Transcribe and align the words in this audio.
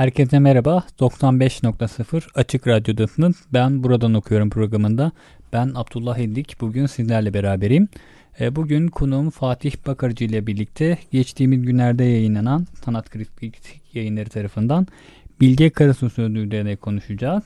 Herkese 0.00 0.38
merhaba. 0.38 0.84
95.0 1.00 2.22
Açık 2.34 2.66
Radyo'dasınız. 2.66 3.36
Ben 3.52 3.82
buradan 3.82 4.14
okuyorum 4.14 4.50
programında. 4.50 5.12
Ben 5.52 5.72
Abdullah 5.74 6.18
Edik. 6.18 6.60
Bugün 6.60 6.86
sizlerle 6.86 7.34
beraberim. 7.34 7.88
E, 8.40 8.56
bugün 8.56 8.88
konuğum 8.88 9.30
Fatih 9.30 9.72
Bakarcı 9.86 10.24
ile 10.24 10.46
birlikte 10.46 10.98
geçtiğimiz 11.12 11.62
günlerde 11.62 12.04
yayınlanan 12.04 12.66
Sanat 12.84 13.10
Kritik 13.10 13.94
yayınları 13.94 14.28
tarafından 14.28 14.86
Bilge 15.40 15.70
Karasu 15.70 16.10
sözlüğü 16.10 16.76
konuşacağız. 16.76 17.44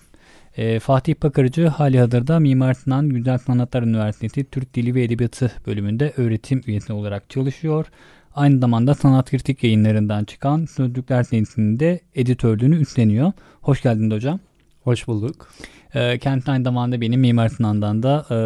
E, 0.56 0.80
Fatih 0.80 1.14
Bakarcı 1.22 1.66
hali 1.66 1.98
hazırda 1.98 2.40
Mimar 2.40 2.74
Sinan 2.74 3.08
Güzel 3.08 3.38
Sanatlar 3.38 3.82
Üniversitesi 3.82 4.44
Türk 4.44 4.74
Dili 4.74 4.94
ve 4.94 5.04
Edebiyatı 5.04 5.52
bölümünde 5.66 6.12
öğretim 6.16 6.60
üyesi 6.66 6.92
olarak 6.92 7.30
çalışıyor. 7.30 7.86
Aynı 8.34 8.60
zamanda 8.60 8.94
sanat 8.94 9.30
kritik 9.30 9.64
yayınlarından 9.64 10.24
çıkan 10.24 10.64
Sözlükler 10.64 11.22
serisinde 11.22 12.00
editörlüğünü 12.14 12.76
üstleniyor. 12.76 13.32
Hoş 13.60 13.82
geldin 13.82 14.10
hocam. 14.10 14.40
Hoş 14.82 15.08
bulduk. 15.08 15.48
E, 15.94 16.18
kendisi 16.18 16.50
aynı 16.50 16.64
zamanda 16.64 17.00
benim 17.00 17.20
Mimar 17.20 17.48
Sinan'dan 17.48 18.02
da 18.02 18.26
e, 18.30 18.36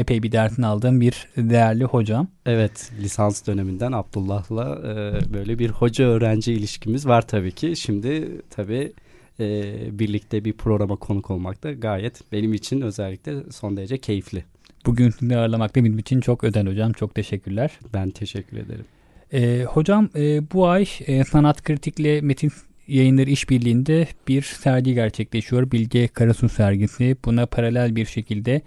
epey 0.00 0.22
bir 0.22 0.32
dersini 0.32 0.66
aldığım 0.66 1.00
bir 1.00 1.28
değerli 1.36 1.84
hocam. 1.84 2.28
Evet 2.46 2.92
lisans 3.00 3.46
döneminden 3.46 3.92
Abdullah'la 3.92 4.78
e, 4.78 5.32
böyle 5.34 5.58
bir 5.58 5.70
hoca 5.70 6.04
öğrenci 6.04 6.52
ilişkimiz 6.52 7.06
var 7.06 7.22
tabii 7.26 7.52
ki. 7.52 7.76
Şimdi 7.76 8.40
tabii 8.50 8.92
e, 9.40 9.74
birlikte 9.98 10.44
bir 10.44 10.52
programa 10.52 10.96
konuk 10.96 11.30
olmak 11.30 11.62
da 11.62 11.72
gayet 11.72 12.32
benim 12.32 12.54
için 12.54 12.80
özellikle 12.80 13.50
son 13.50 13.76
derece 13.76 13.98
keyifli. 13.98 14.44
Bugün 14.86 15.10
sizi 15.10 15.36
ağırlamak 15.36 15.76
benim 15.76 15.98
için 15.98 16.20
çok 16.20 16.44
öden 16.44 16.66
hocam. 16.66 16.92
Çok 16.92 17.14
teşekkürler. 17.14 17.78
Ben 17.94 18.10
teşekkür 18.10 18.56
ederim. 18.56 18.84
E, 19.32 19.64
hocam 19.64 20.08
e, 20.16 20.50
bu 20.52 20.68
ay 20.68 20.86
e, 21.06 21.24
Sanat 21.24 21.62
Kritik'le 21.62 22.22
Metin 22.22 22.52
Yayınları 22.88 23.30
İşbirliği'nde 23.30 24.08
bir 24.28 24.42
sergi 24.42 24.94
gerçekleşiyor. 24.94 25.70
Bilge 25.70 26.08
Karasu 26.08 26.48
sergisi. 26.48 27.16
Buna 27.24 27.46
paralel 27.46 27.96
bir 27.96 28.06
şekilde 28.06 28.62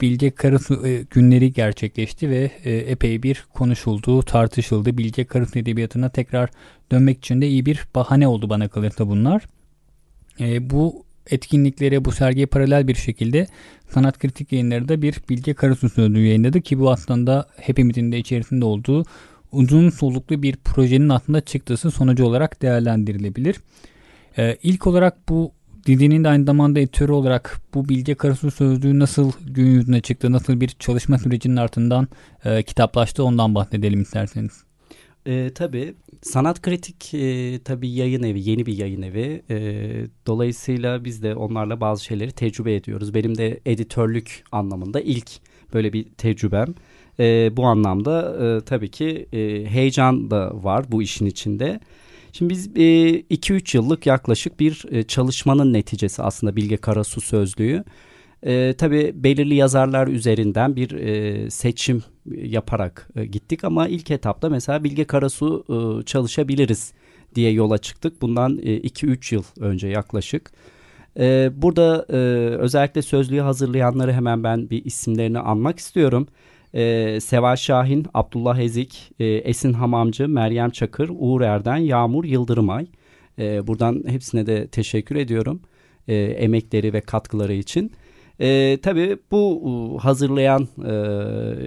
Bilge 0.00 0.30
Karasu 0.30 0.86
e, 0.86 1.02
günleri 1.10 1.52
gerçekleşti 1.52 2.30
ve 2.30 2.50
e, 2.64 2.76
epey 2.76 3.22
bir 3.22 3.44
konuşuldu, 3.54 4.22
tartışıldı. 4.22 4.98
Bilge 4.98 5.24
Karasu 5.24 5.58
edebiyatına 5.58 6.08
tekrar 6.08 6.50
dönmek 6.92 7.18
için 7.18 7.40
de 7.40 7.48
iyi 7.48 7.66
bir 7.66 7.86
bahane 7.94 8.28
oldu 8.28 8.50
bana 8.50 8.68
kalırsa 8.68 9.08
bunlar. 9.08 9.42
E, 10.40 10.70
bu 10.70 11.04
etkinliklere, 11.30 12.04
bu 12.04 12.12
sergiye 12.12 12.46
paralel 12.46 12.88
bir 12.88 12.94
şekilde 12.94 13.46
sanat 13.88 14.18
kritik 14.18 14.52
yayınları 14.52 14.88
da 14.88 15.02
bir 15.02 15.14
Bilge 15.28 15.54
Karasu 15.54 15.88
sözlüğü 15.88 16.26
yayınladı 16.26 16.60
ki 16.60 16.78
bu 16.78 16.90
aslında 16.90 17.48
hepimizin 17.56 18.12
de 18.12 18.18
içerisinde 18.18 18.64
olduğu 18.64 19.04
uzun 19.52 19.90
soluklu 19.90 20.42
bir 20.42 20.56
projenin 20.56 21.08
aslında 21.08 21.40
çıktısı 21.40 21.90
sonucu 21.90 22.24
olarak 22.24 22.62
değerlendirilebilir. 22.62 23.56
Ee, 24.38 24.56
ilk 24.62 24.86
olarak 24.86 25.28
bu 25.28 25.52
Didi'nin 25.86 26.24
de 26.24 26.28
aynı 26.28 26.44
zamanda 26.44 26.80
editörü 26.80 27.12
olarak 27.12 27.60
bu 27.74 27.88
Bilge 27.88 28.14
Karasu 28.14 28.50
Sözlüğü 28.50 28.98
nasıl 28.98 29.32
gün 29.46 29.66
yüzüne 29.66 30.00
çıktı, 30.00 30.32
nasıl 30.32 30.60
bir 30.60 30.68
çalışma 30.68 31.18
sürecinin 31.18 31.56
ardından 31.56 32.08
e, 32.44 32.62
kitaplaştı 32.62 33.24
ondan 33.24 33.54
bahsedelim 33.54 34.02
isterseniz. 34.02 34.64
E, 35.26 35.50
tabii 35.54 35.94
Sanat 36.22 36.62
Kritik 36.62 37.14
e, 37.14 37.58
tabii 37.64 37.90
yayın 37.90 38.22
evi, 38.22 38.50
yeni 38.50 38.66
bir 38.66 38.78
yayın 38.78 39.02
evi. 39.02 39.42
E, 39.50 39.56
dolayısıyla 40.26 41.04
biz 41.04 41.22
de 41.22 41.34
onlarla 41.34 41.80
bazı 41.80 42.04
şeyleri 42.04 42.32
tecrübe 42.32 42.74
ediyoruz. 42.74 43.14
Benim 43.14 43.38
de 43.38 43.60
editörlük 43.66 44.44
anlamında 44.52 45.00
ilk 45.00 45.30
böyle 45.74 45.92
bir 45.92 46.04
tecrübem. 46.04 46.74
E, 47.20 47.56
bu 47.56 47.64
anlamda 47.66 48.36
e, 48.44 48.64
tabii 48.64 48.90
ki 48.90 49.26
e, 49.32 49.66
heyecan 49.66 50.30
da 50.30 50.50
var 50.64 50.84
bu 50.92 51.02
işin 51.02 51.26
içinde. 51.26 51.80
Şimdi 52.32 52.50
biz 52.50 52.66
2-3 52.66 53.76
e, 53.76 53.78
yıllık 53.78 54.06
yaklaşık 54.06 54.60
bir 54.60 54.84
e, 54.90 55.02
çalışmanın 55.02 55.72
neticesi 55.72 56.22
aslında 56.22 56.56
Bilge 56.56 56.76
Karasu 56.76 57.20
Sözlüğü. 57.20 57.84
E, 58.42 58.74
tabii 58.78 59.12
belirli 59.14 59.54
yazarlar 59.54 60.06
üzerinden 60.08 60.76
bir 60.76 60.90
e, 60.90 61.50
seçim 61.50 62.02
yaparak 62.36 63.08
e, 63.16 63.26
gittik 63.26 63.64
ama 63.64 63.88
ilk 63.88 64.10
etapta 64.10 64.48
mesela 64.48 64.84
Bilge 64.84 65.04
Karasu 65.04 65.64
e, 65.68 66.04
çalışabiliriz 66.04 66.92
diye 67.34 67.50
yola 67.50 67.78
çıktık. 67.78 68.22
Bundan 68.22 68.58
2-3 68.58 69.34
e, 69.34 69.36
yıl 69.36 69.44
önce 69.60 69.88
yaklaşık. 69.88 70.50
E, 71.18 71.50
burada 71.56 72.06
e, 72.08 72.16
özellikle 72.56 73.02
sözlüğü 73.02 73.40
hazırlayanları 73.40 74.12
hemen 74.12 74.44
ben 74.44 74.70
bir 74.70 74.84
isimlerini 74.84 75.38
anmak 75.38 75.78
istiyorum 75.78 76.26
e, 76.74 77.20
Seval 77.20 77.56
Şahin, 77.56 78.06
Abdullah 78.14 78.58
Ezik, 78.58 79.12
e, 79.20 79.24
Esin 79.24 79.72
Hamamcı, 79.72 80.28
Meryem 80.28 80.70
Çakır, 80.70 81.10
Uğur 81.18 81.40
Erden, 81.40 81.76
Yağmur 81.76 82.24
Yıldırımay. 82.24 82.86
E, 83.38 83.66
buradan 83.66 84.04
hepsine 84.06 84.46
de 84.46 84.66
teşekkür 84.66 85.16
ediyorum 85.16 85.60
e, 86.08 86.14
emekleri 86.16 86.92
ve 86.92 87.00
katkıları 87.00 87.52
için. 87.52 87.92
E, 88.40 88.78
tabii 88.82 89.16
bu 89.30 89.98
hazırlayan 90.02 90.68
e, 90.86 90.94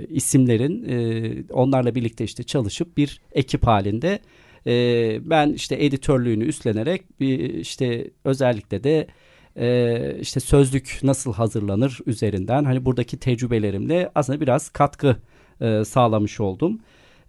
isimlerin 0.07 0.85
e, 0.89 1.53
onlarla 1.53 1.95
birlikte 1.95 2.23
işte 2.23 2.43
çalışıp 2.43 2.97
bir 2.97 3.21
ekip 3.31 3.67
halinde 3.67 4.19
e, 4.67 5.29
ben 5.29 5.53
işte 5.53 5.85
editörlüğünü 5.85 6.45
üstlenerek 6.45 7.19
bir 7.19 7.39
işte 7.39 8.09
özellikle 8.23 8.83
de 8.83 9.07
e, 9.55 10.17
işte 10.19 10.39
sözlük 10.39 10.99
nasıl 11.03 11.33
hazırlanır 11.33 11.99
üzerinden 12.05 12.63
hani 12.63 12.85
buradaki 12.85 13.19
tecrübelerimle 13.19 14.11
aslında 14.15 14.41
biraz 14.41 14.69
katkı 14.69 15.15
e, 15.61 15.85
sağlamış 15.85 16.39
oldum. 16.39 16.79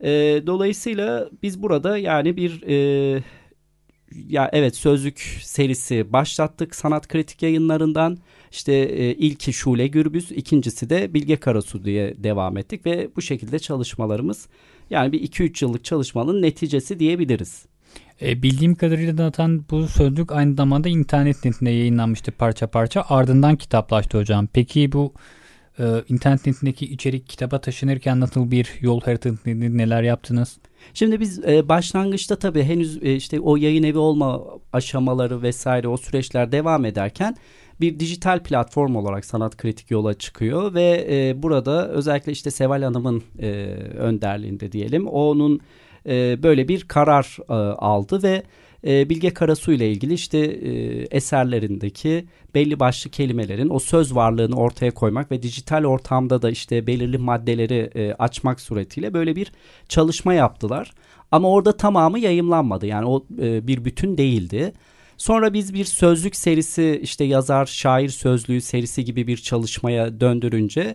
E, 0.01 0.11
dolayısıyla 0.47 1.29
biz 1.43 1.63
burada 1.63 1.99
yani 1.99 2.37
bir 2.37 2.63
e, 2.63 3.23
ya 4.29 4.51
evet 4.53 4.77
sözlük 4.77 5.19
serisi 5.43 6.13
başlattık 6.13 6.75
sanat 6.75 7.09
kritik 7.09 7.43
yayınlarından. 7.43 8.19
İşte 8.51 8.73
e, 8.73 9.15
ilki 9.15 9.53
Şule 9.53 9.87
Gürbüz, 9.87 10.33
ikincisi 10.33 10.91
de 10.91 11.15
Bilge 11.15 11.37
Karasu 11.37 11.85
diye 11.85 12.25
devam 12.25 12.57
ettik 12.57 12.87
ve 12.87 13.11
bu 13.17 13.23
şekilde 13.23 13.59
çalışmalarımız 13.59 14.49
yani 14.91 15.13
bir 15.13 15.29
2-3 15.29 15.65
yıllık 15.65 15.85
çalışmanın 15.85 16.43
neticesi 16.43 16.99
diyebiliriz. 16.99 17.67
E, 18.25 18.43
bildiğim 18.43 18.75
kadarıyla 18.75 19.15
zaten 19.15 19.65
bu 19.71 19.89
sözlük 19.89 20.33
aynı 20.33 20.55
zamanda 20.55 20.89
internet 20.89 21.37
sitesinde 21.37 21.71
yayınlanmıştı 21.71 22.33
parça 22.33 22.67
parça. 22.67 23.05
Ardından 23.09 23.57
kitaplaştı 23.57 24.19
hocam. 24.19 24.49
Peki 24.53 24.93
bu 24.93 25.13
e, 25.79 25.85
internet 26.09 26.39
sitesindeki 26.39 26.87
içerik 26.87 27.29
kitaba 27.29 27.61
taşınırken 27.61 28.21
nasıl 28.21 28.51
bir 28.51 28.73
yol 28.81 29.01
haritası 29.01 29.39
neler 29.47 30.03
yaptınız? 30.03 30.59
Şimdi 30.95 31.21
biz 31.21 31.45
e, 31.45 31.69
başlangıçta 31.69 32.37
tabii 32.37 32.63
henüz 32.63 33.03
e, 33.03 33.15
işte 33.15 33.41
o 33.41 33.57
yayın 33.57 33.83
evi 33.83 33.99
olma 33.99 34.43
aşamaları 34.73 35.43
vesaire 35.43 35.89
o 35.89 35.97
süreçler 35.97 36.53
devam 36.53 36.85
ederken 36.85 37.37
bir 37.81 38.01
dijital 38.01 38.43
platform 38.43 38.97
olarak 38.97 39.25
sanat 39.25 39.57
kritik 39.57 39.91
yola 39.91 40.15
çıkıyor 40.15 40.75
ve 40.75 41.07
e, 41.11 41.43
burada 41.43 41.89
özellikle 41.89 42.33
işte 42.33 42.51
Seval 42.51 42.83
Hanım'ın 42.83 43.23
e, 43.39 43.49
önderliğinde 43.97 44.73
diyelim 44.73 45.07
onun 45.07 45.61
e, 46.07 46.43
böyle 46.43 46.69
bir 46.69 46.85
karar 46.89 47.39
e, 47.49 47.53
aldı 47.75 48.23
ve 48.23 48.43
e, 48.87 49.11
Bilge 49.11 49.31
Karasu 49.31 49.73
ile 49.73 49.91
ilgili 49.91 50.15
işte 50.15 50.39
eserlerindeki 51.11 52.25
belli 52.55 52.81
başlı 52.81 53.11
kelimelerin 53.11 53.69
o 53.71 53.79
söz 53.79 54.15
varlığını 54.15 54.57
ortaya 54.57 54.91
koymak 54.91 55.31
ve 55.31 55.43
dijital 55.43 55.85
ortamda 55.85 56.43
da 56.43 56.51
işte 56.51 56.87
belirli 56.87 57.19
maddeleri 57.19 58.15
açmak 58.19 58.61
suretiyle 58.61 59.15
böyle 59.15 59.37
bir 59.37 59.53
çalışma 59.89 60.35
yaptılar. 60.35 60.93
Ama 61.31 61.51
orada 61.51 61.77
tamamı 61.77 62.19
yayımlanmadı 62.19 62.87
yani 62.87 63.07
o 63.07 63.25
bir 63.39 63.85
bütün 63.85 64.19
değildi. 64.19 64.73
Sonra 65.17 65.53
biz 65.53 65.75
bir 65.75 65.85
sözlük 65.85 66.37
serisi 66.37 67.01
işte 67.03 67.25
yazar 67.25 67.67
şair 67.67 68.09
sözlüğü 68.09 68.61
serisi 68.61 69.05
gibi 69.05 69.27
bir 69.27 69.37
çalışmaya 69.37 70.21
döndürünce 70.21 70.95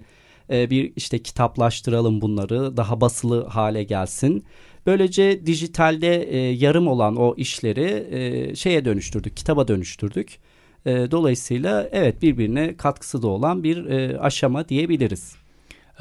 bir 0.50 0.94
işte 0.96 1.20
kitaplaştıralım 1.20 2.22
bunları 2.22 2.78
daha 2.78 3.02
basılı 3.02 3.46
hale 3.46 3.84
gelsin. 3.84 4.46
Böylece 4.89 5.45
dijitalde 5.45 6.24
e, 6.24 6.38
yarım 6.38 6.88
olan 6.88 7.15
o 7.15 7.36
işleri 7.38 8.07
e, 8.12 8.56
şeye 8.56 8.86
dönüştürdük, 8.86 9.38
kitaba 9.38 9.68
dönüştürdük. 9.68 10.38
E, 10.86 10.91
dolayısıyla 10.91 11.89
evet 11.91 12.21
birbirine 12.21 12.77
katkısı 12.77 13.21
da 13.21 13.27
olan 13.27 13.63
bir 13.63 13.86
e, 13.86 14.19
aşama 14.19 14.69
diyebiliriz. 14.69 15.36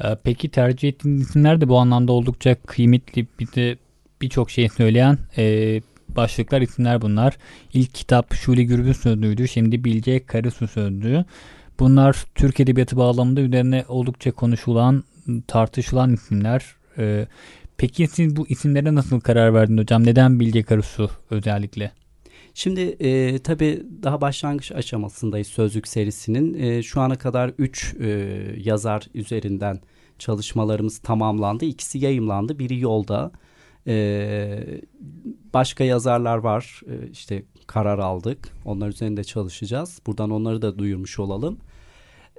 Ee, 0.03 0.17
peki 0.23 0.49
tercih 0.49 0.89
ettiğiniz 0.89 1.21
isimler 1.21 1.61
de 1.61 1.69
bu 1.69 1.77
anlamda 1.77 2.11
oldukça 2.11 2.55
kıymetli 2.55 3.27
bir 3.39 3.47
de 3.47 3.77
birçok 4.21 4.51
şey 4.51 4.69
söyleyen 4.69 5.17
e, 5.37 5.81
başlıklar 6.09 6.61
isimler 6.61 7.01
bunlar. 7.01 7.37
İlk 7.73 7.93
kitap 7.93 8.33
Şule 8.33 8.63
Gürbüz 8.63 8.97
sözlüğüydü. 8.97 9.47
Şimdi 9.47 9.83
Bilge 9.83 10.25
Karasu 10.25 10.67
sözlüğü. 10.67 11.25
Bunlar 11.79 12.25
Türk 12.35 12.59
Edebiyatı 12.59 12.97
bağlamında 12.97 13.41
üzerine 13.41 13.85
oldukça 13.87 14.31
konuşulan, 14.31 15.03
tartışılan 15.47 16.13
isimler. 16.13 16.65
Ee, 16.97 17.27
peki 17.79 18.07
siz 18.07 18.35
bu 18.35 18.47
isimlere 18.47 18.95
nasıl 18.95 19.19
karar 19.19 19.53
verdiniz 19.53 19.81
hocam? 19.81 20.05
Neden 20.05 20.39
Bilge 20.39 20.63
Karasu 20.63 21.09
özellikle? 21.29 21.91
Şimdi 22.53 22.81
e, 22.81 23.39
tabii 23.39 23.83
daha 24.03 24.21
başlangıç 24.21 24.71
aşamasındayız 24.71 25.47
sözlük 25.47 25.87
serisinin. 25.87 26.53
E, 26.53 26.83
şu 26.83 27.01
ana 27.01 27.15
kadar 27.15 27.51
3 27.57 27.95
e, 27.99 28.07
yazar 28.57 29.07
üzerinden 29.13 29.79
çalışmalarımız 30.19 30.99
tamamlandı. 30.99 31.65
İkisi 31.65 31.97
yayımlandı, 31.97 32.59
biri 32.59 32.79
yolda. 32.79 33.31
E, 33.87 34.81
başka 35.53 35.83
yazarlar 35.83 36.37
var. 36.37 36.81
E, 36.87 37.09
işte 37.11 37.43
karar 37.67 37.99
aldık. 37.99 38.49
Onlar 38.65 38.87
üzerinde 38.87 39.23
çalışacağız. 39.23 40.01
Buradan 40.07 40.29
onları 40.29 40.61
da 40.61 40.79
duyurmuş 40.79 41.19
olalım. 41.19 41.59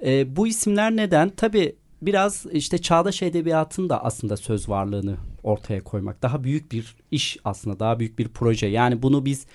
E, 0.07 0.37
bu 0.37 0.47
isimler 0.47 0.97
neden? 0.97 1.29
Tabii 1.29 1.77
biraz 2.03 2.47
işte 2.53 2.79
çağdaş 2.79 3.23
edebiyatın 3.23 3.89
da 3.89 4.05
aslında 4.05 4.37
söz 4.37 4.69
varlığını 4.69 5.17
ortaya 5.43 5.85
koymak. 5.85 6.23
Daha 6.23 6.45
büyük 6.45 6.73
bir 6.73 6.97
iş 7.11 7.39
aslında, 7.45 7.81
daha 7.81 7.99
büyük 7.99 8.19
bir 8.19 8.29
proje. 8.29 8.67
Yani 8.67 9.03
bunu 9.03 9.25
biz 9.25 9.47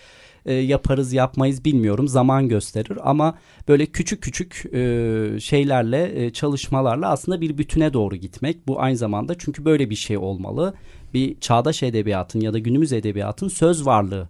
e, 0.46 0.54
yaparız 0.54 1.14
yapmayız 1.14 1.66
bilmiyorum 1.66 2.08
zaman 2.08 2.50
gösterir 2.50 2.98
ama 3.04 3.38
böyle 3.68 3.86
küçük 3.86 4.22
küçük 4.22 4.66
e, 4.74 5.40
şeylerle 5.40 6.26
e, 6.26 6.34
çalışmalarla 6.34 7.10
aslında 7.10 7.42
bir 7.42 7.58
bütüne 7.58 7.94
doğru 7.94 8.16
gitmek 8.16 8.68
bu 8.68 8.82
aynı 8.82 8.98
zamanda 8.98 9.38
çünkü 9.38 9.66
böyle 9.66 9.90
bir 9.90 9.96
şey 9.96 10.18
olmalı 10.18 10.74
bir 11.14 11.40
çağdaş 11.40 11.84
edebiyatın 11.84 12.40
ya 12.40 12.54
da 12.54 12.60
günümüz 12.60 12.94
edebiyatın 12.94 13.48
söz 13.48 13.86
varlığı 13.86 14.30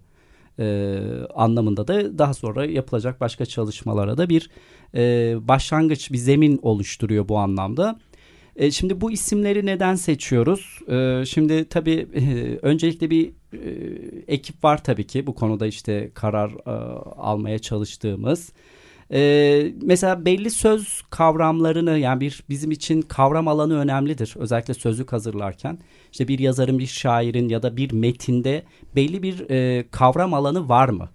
e, 0.58 0.98
anlamında 1.34 1.88
da 1.88 2.18
daha 2.18 2.34
sonra 2.34 2.64
yapılacak 2.64 3.20
başka 3.20 3.46
çalışmalara 3.46 4.18
da 4.18 4.28
bir 4.28 4.50
e, 4.94 5.34
başlangıç 5.48 6.12
bir 6.12 6.18
zemin 6.18 6.58
oluşturuyor 6.62 7.28
bu 7.28 7.38
anlamda. 7.38 7.98
E, 8.56 8.70
şimdi 8.70 9.00
bu 9.00 9.10
isimleri 9.12 9.66
neden 9.66 9.94
seçiyoruz? 9.94 10.80
E, 10.88 11.24
şimdi 11.26 11.68
tabii 11.68 12.08
e, 12.14 12.58
öncelikle 12.62 13.10
bir 13.10 13.32
e, 13.52 13.70
ekip 14.28 14.64
var 14.64 14.84
tabii 14.84 15.06
ki 15.06 15.26
bu 15.26 15.34
konuda 15.34 15.66
işte 15.66 16.10
karar 16.14 16.50
e, 16.50 16.70
almaya 17.16 17.58
çalıştığımız. 17.58 18.52
Ee, 19.12 19.72
mesela 19.82 20.24
belli 20.24 20.50
söz 20.50 21.02
kavramlarını 21.10 21.98
yani 21.98 22.20
bir 22.20 22.42
bizim 22.48 22.70
için 22.70 23.02
kavram 23.02 23.48
alanı 23.48 23.78
önemlidir. 23.78 24.34
Özellikle 24.36 24.74
sözlük 24.74 25.12
hazırlarken 25.12 25.78
işte 26.12 26.28
bir 26.28 26.38
yazarın, 26.38 26.78
bir 26.78 26.86
şairin 26.86 27.48
ya 27.48 27.62
da 27.62 27.76
bir 27.76 27.92
metinde 27.92 28.62
belli 28.96 29.22
bir 29.22 29.50
e, 29.50 29.84
kavram 29.90 30.34
alanı 30.34 30.68
var 30.68 30.88
mı? 30.88 31.08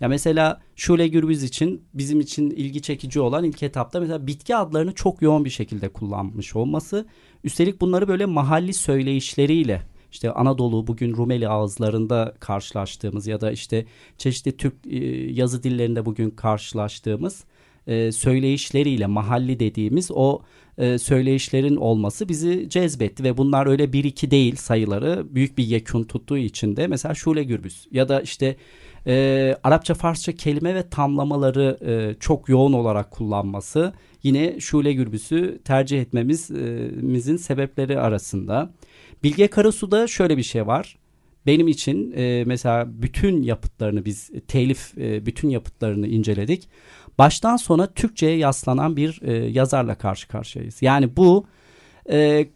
Ya 0.00 0.08
mesela 0.08 0.60
Şule 0.76 1.08
Gürbüz 1.08 1.42
için 1.42 1.82
bizim 1.94 2.20
için 2.20 2.50
ilgi 2.50 2.82
çekici 2.82 3.20
olan 3.20 3.44
ilk 3.44 3.62
etapta 3.62 4.00
mesela 4.00 4.26
bitki 4.26 4.56
adlarını 4.56 4.92
çok 4.92 5.22
yoğun 5.22 5.44
bir 5.44 5.50
şekilde 5.50 5.88
kullanmış 5.88 6.56
olması. 6.56 7.06
Üstelik 7.44 7.80
bunları 7.80 8.08
böyle 8.08 8.26
mahalli 8.26 8.74
söyleyişleriyle 8.74 9.82
işte 10.12 10.32
Anadolu 10.32 10.86
bugün 10.86 11.16
Rumeli 11.16 11.48
ağızlarında 11.48 12.34
karşılaştığımız 12.40 13.26
ya 13.26 13.40
da 13.40 13.52
işte 13.52 13.86
çeşitli 14.18 14.56
Türk 14.56 14.74
e, 14.86 14.96
yazı 15.32 15.62
dillerinde 15.62 16.06
bugün 16.06 16.30
karşılaştığımız 16.30 17.44
e, 17.86 18.12
söyleyişleriyle 18.12 19.06
mahalli 19.06 19.60
dediğimiz 19.60 20.10
o 20.14 20.42
e, 20.78 20.98
söyleyişlerin 20.98 21.76
olması 21.76 22.28
bizi 22.28 22.68
cezbetti 22.68 23.24
ve 23.24 23.36
bunlar 23.36 23.66
öyle 23.66 23.92
bir 23.92 24.04
iki 24.04 24.30
değil 24.30 24.56
sayıları 24.56 25.26
büyük 25.34 25.58
bir 25.58 25.64
yekun 25.64 26.04
tuttuğu 26.04 26.38
için 26.38 26.76
de 26.76 26.86
mesela 26.86 27.14
Şule 27.14 27.44
Gürbüz 27.44 27.86
ya 27.90 28.08
da 28.08 28.20
işte 28.20 28.56
e, 29.06 29.56
Arapça 29.64 29.94
Farsça 29.94 30.32
kelime 30.32 30.74
ve 30.74 30.88
tamlamaları 30.88 31.78
e, 31.86 32.20
çok 32.20 32.48
yoğun 32.48 32.72
olarak 32.72 33.10
kullanması 33.10 33.92
yine 34.22 34.60
Şule 34.60 34.92
Gürbüz'ü 34.92 35.60
tercih 35.64 36.00
etmemizin 36.00 37.36
sebepleri 37.36 38.00
arasında. 38.00 38.70
Bilge 39.22 39.48
Karasu'da 39.48 40.06
şöyle 40.06 40.36
bir 40.36 40.42
şey 40.42 40.66
var. 40.66 40.98
Benim 41.46 41.68
için 41.68 42.12
e, 42.16 42.44
mesela 42.46 42.86
bütün 42.88 43.42
yapıtlarını 43.42 44.04
biz 44.04 44.30
telif 44.48 44.98
e, 44.98 45.26
bütün 45.26 45.48
yapıtlarını 45.48 46.08
inceledik. 46.08 46.68
Baştan 47.18 47.56
sona 47.56 47.86
Türkçe'ye 47.86 48.36
yaslanan 48.36 48.96
bir 48.96 49.22
e, 49.22 49.32
yazarla 49.32 49.94
karşı 49.94 50.28
karşıyayız. 50.28 50.82
Yani 50.82 51.16
bu 51.16 51.46
e, 52.10 52.48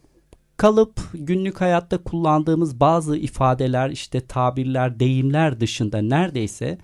kalıp 0.57 0.99
günlük 1.13 1.61
hayatta 1.61 2.03
kullandığımız 2.03 2.79
bazı 2.79 3.17
ifadeler 3.17 3.89
işte 3.89 4.19
tabirler 4.27 4.99
deyimler 4.99 5.59
dışında 5.59 6.01
neredeyse 6.01 6.77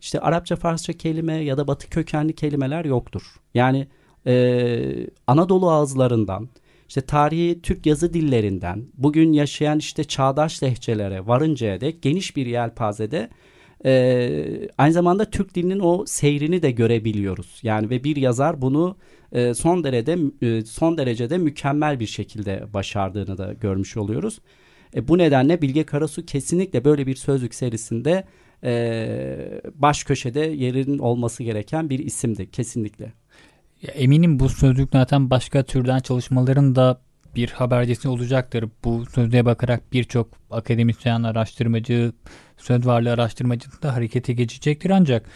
işte 0.00 0.20
Arapça 0.20 0.56
Farsça 0.56 0.92
kelime 0.92 1.34
ya 1.34 1.56
da 1.56 1.66
Batı 1.66 1.90
kökenli 1.90 2.34
kelimeler 2.34 2.84
yoktur. 2.84 3.22
Yani 3.54 3.88
e, 4.26 5.06
Anadolu 5.26 5.70
ağızlarından 5.70 6.48
işte 6.90 7.00
tarihi 7.00 7.62
Türk 7.62 7.86
yazı 7.86 8.14
dillerinden 8.14 8.86
bugün 8.94 9.32
yaşayan 9.32 9.78
işte 9.78 10.04
çağdaş 10.04 10.62
lehçelere 10.62 11.26
varıncaya 11.26 11.80
dek 11.80 12.02
geniş 12.02 12.36
bir 12.36 12.46
yelpazede 12.46 13.30
e, 13.84 14.68
aynı 14.78 14.92
zamanda 14.92 15.24
Türk 15.24 15.54
dilinin 15.54 15.80
o 15.80 16.04
seyrini 16.06 16.62
de 16.62 16.70
görebiliyoruz. 16.70 17.60
Yani 17.62 17.90
ve 17.90 18.04
bir 18.04 18.16
yazar 18.16 18.62
bunu 18.62 18.96
e, 19.32 19.54
son 19.54 19.84
derecede 19.84 20.18
e, 20.42 20.64
son 20.64 20.98
derecede 20.98 21.38
mükemmel 21.38 22.00
bir 22.00 22.06
şekilde 22.06 22.72
başardığını 22.72 23.38
da 23.38 23.52
görmüş 23.52 23.96
oluyoruz. 23.96 24.40
E, 24.96 25.08
bu 25.08 25.18
nedenle 25.18 25.62
Bilge 25.62 25.84
Karasu 25.84 26.26
kesinlikle 26.26 26.84
böyle 26.84 27.06
bir 27.06 27.14
sözlük 27.14 27.54
serisinde 27.54 28.24
e, 28.64 29.60
baş 29.74 30.04
köşede 30.04 30.40
yerinin 30.40 30.98
olması 30.98 31.42
gereken 31.42 31.90
bir 31.90 31.98
isimdi 31.98 32.50
kesinlikle. 32.50 33.12
Ya 33.82 33.92
eminim 33.92 34.40
bu 34.40 34.48
sözlük 34.48 34.88
zaten 34.92 35.30
başka 35.30 35.62
türden 35.62 36.00
çalışmaların 36.00 36.76
da 36.76 37.00
bir 37.36 37.48
habercisi 37.48 38.08
olacaktır. 38.08 38.64
Bu 38.84 39.06
sözlüğe 39.06 39.44
bakarak 39.44 39.92
birçok 39.92 40.28
akademisyen, 40.50 41.22
araştırmacı, 41.22 42.12
söz 42.56 42.86
varlığı 42.86 43.12
araştırmacı 43.12 43.82
da 43.82 43.94
harekete 43.94 44.32
geçecektir. 44.32 44.90
Ancak 44.90 45.26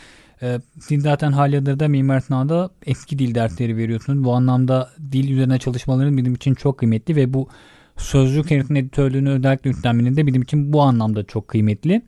e, 0.42 0.58
siz 0.80 1.02
zaten 1.02 1.32
halihazırda 1.32 1.88
Mimar 1.88 2.20
Sinan'da 2.20 2.70
eski 2.86 3.18
dil 3.18 3.34
dersleri 3.34 3.76
veriyorsunuz. 3.76 4.24
Bu 4.24 4.32
anlamda 4.32 4.90
dil 5.12 5.30
üzerine 5.30 5.58
çalışmaların 5.58 6.16
bizim 6.16 6.34
için 6.34 6.54
çok 6.54 6.78
kıymetli 6.78 7.16
ve 7.16 7.34
bu 7.34 7.48
sözlük 7.96 8.50
yönetim 8.50 8.76
editörlüğünü 8.76 9.30
özellikle 9.30 9.70
üstlenmenin 9.70 10.16
de 10.16 10.26
bizim 10.26 10.42
için 10.42 10.72
bu 10.72 10.82
anlamda 10.82 11.24
çok 11.24 11.48
kıymetli. 11.48 12.02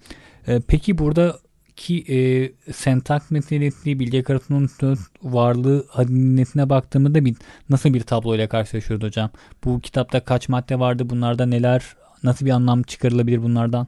E, 0.46 0.60
peki 0.68 0.98
burada 0.98 1.38
ki 1.76 2.04
e, 2.08 2.72
sentaks 2.72 3.30
meselesi, 3.30 4.00
Bilge 4.00 4.22
Karasu'nun 4.22 4.66
söz 4.66 4.98
varlığı 5.22 5.86
hadisine 5.88 6.70
baktığımda 6.70 7.24
bir, 7.24 7.36
nasıl 7.70 7.94
bir 7.94 8.00
tabloyla 8.00 8.48
karşılaşıyoruz 8.48 9.06
hocam? 9.06 9.30
Bu 9.64 9.80
kitapta 9.80 10.20
kaç 10.20 10.48
madde 10.48 10.78
vardı? 10.78 11.10
Bunlarda 11.10 11.46
neler, 11.46 11.96
nasıl 12.22 12.46
bir 12.46 12.50
anlam 12.50 12.82
çıkarılabilir 12.82 13.42
bunlardan? 13.42 13.86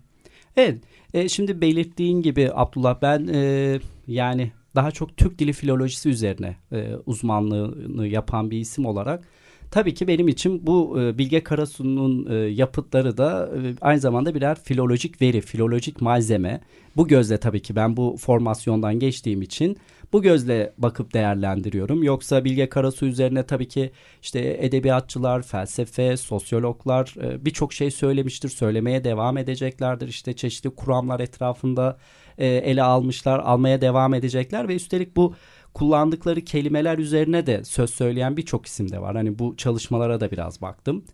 Evet, 0.56 0.78
e, 1.14 1.28
şimdi 1.28 1.60
belirttiğin 1.60 2.22
gibi 2.22 2.50
Abdullah 2.54 3.02
ben 3.02 3.28
e, 3.28 3.80
yani 4.06 4.52
daha 4.74 4.90
çok 4.90 5.16
Türk 5.16 5.38
dili 5.38 5.52
filolojisi 5.52 6.08
üzerine 6.08 6.56
e, 6.72 6.94
uzmanlığını 7.06 8.06
yapan 8.06 8.50
bir 8.50 8.58
isim 8.58 8.86
olarak 8.86 9.24
Tabii 9.70 9.94
ki 9.94 10.08
benim 10.08 10.28
için 10.28 10.66
bu 10.66 11.00
e, 11.00 11.18
Bilge 11.18 11.42
Karasu'nun 11.42 12.26
e, 12.30 12.34
yapıtları 12.34 13.16
da 13.16 13.50
e, 13.56 13.74
aynı 13.80 14.00
zamanda 14.00 14.34
birer 14.34 14.62
filolojik 14.62 15.22
veri, 15.22 15.40
filolojik 15.40 16.00
malzeme. 16.00 16.60
Bu 16.98 17.08
gözle 17.08 17.38
tabii 17.38 17.62
ki 17.62 17.76
ben 17.76 17.96
bu 17.96 18.16
formasyondan 18.20 18.98
geçtiğim 18.98 19.42
için 19.42 19.76
bu 20.12 20.22
gözle 20.22 20.72
bakıp 20.78 21.14
değerlendiriyorum. 21.14 22.02
Yoksa 22.02 22.44
Bilge 22.44 22.68
Karasu 22.68 23.06
üzerine 23.06 23.46
tabii 23.46 23.68
ki 23.68 23.90
işte 24.22 24.56
edebiyatçılar, 24.60 25.42
felsefe, 25.42 26.16
sosyologlar 26.16 27.14
e, 27.22 27.44
birçok 27.44 27.72
şey 27.72 27.90
söylemiştir, 27.90 28.48
söylemeye 28.48 29.04
devam 29.04 29.38
edeceklerdir. 29.38 30.08
İşte 30.08 30.32
çeşitli 30.32 30.70
kuramlar 30.70 31.20
etrafında 31.20 31.98
e, 32.38 32.46
ele 32.46 32.82
almışlar, 32.82 33.38
almaya 33.38 33.80
devam 33.80 34.14
edecekler 34.14 34.68
ve 34.68 34.74
üstelik 34.74 35.16
bu 35.16 35.34
kullandıkları 35.74 36.40
kelimeler 36.40 36.98
üzerine 36.98 37.46
de 37.46 37.64
söz 37.64 37.90
söyleyen 37.90 38.36
birçok 38.36 38.66
isim 38.66 38.92
de 38.92 39.00
var. 39.00 39.16
Hani 39.16 39.38
bu 39.38 39.56
çalışmalara 39.56 40.20
da 40.20 40.30
biraz 40.30 40.62
baktım. 40.62 41.04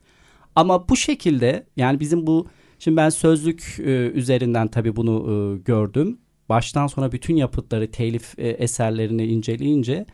Ama 0.56 0.88
bu 0.88 0.96
şekilde 0.96 1.66
yani 1.76 2.00
bizim 2.00 2.26
bu 2.26 2.46
şimdi 2.78 2.96
ben 2.96 3.08
sözlük 3.08 3.76
e, 3.78 4.10
üzerinden 4.14 4.68
tabii 4.68 4.96
bunu 4.96 5.12
e, 5.30 5.62
gördüm. 5.62 6.18
Baştan 6.48 6.86
sona 6.86 7.12
bütün 7.12 7.36
yapıtları, 7.36 7.90
telif 7.90 8.38
e, 8.38 8.48
eserlerini 8.48 9.26
inceleyince 9.26 10.06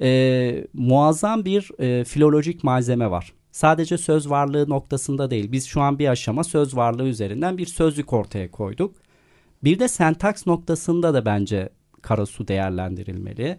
e, 0.00 0.66
muazzam 0.72 1.44
bir 1.44 1.80
e, 1.80 2.04
filolojik 2.04 2.64
malzeme 2.64 3.10
var. 3.10 3.32
Sadece 3.52 3.98
söz 3.98 4.30
varlığı 4.30 4.70
noktasında 4.70 5.30
değil. 5.30 5.52
Biz 5.52 5.66
şu 5.66 5.80
an 5.80 5.98
bir 5.98 6.08
aşama 6.08 6.44
söz 6.44 6.76
varlığı 6.76 7.08
üzerinden 7.08 7.58
bir 7.58 7.66
sözlük 7.66 8.12
ortaya 8.12 8.50
koyduk. 8.50 8.96
Bir 9.64 9.78
de 9.78 9.88
sentaks 9.88 10.46
noktasında 10.46 11.14
da 11.14 11.24
bence 11.24 11.68
Karasu 12.02 12.48
değerlendirilmeli. 12.48 13.56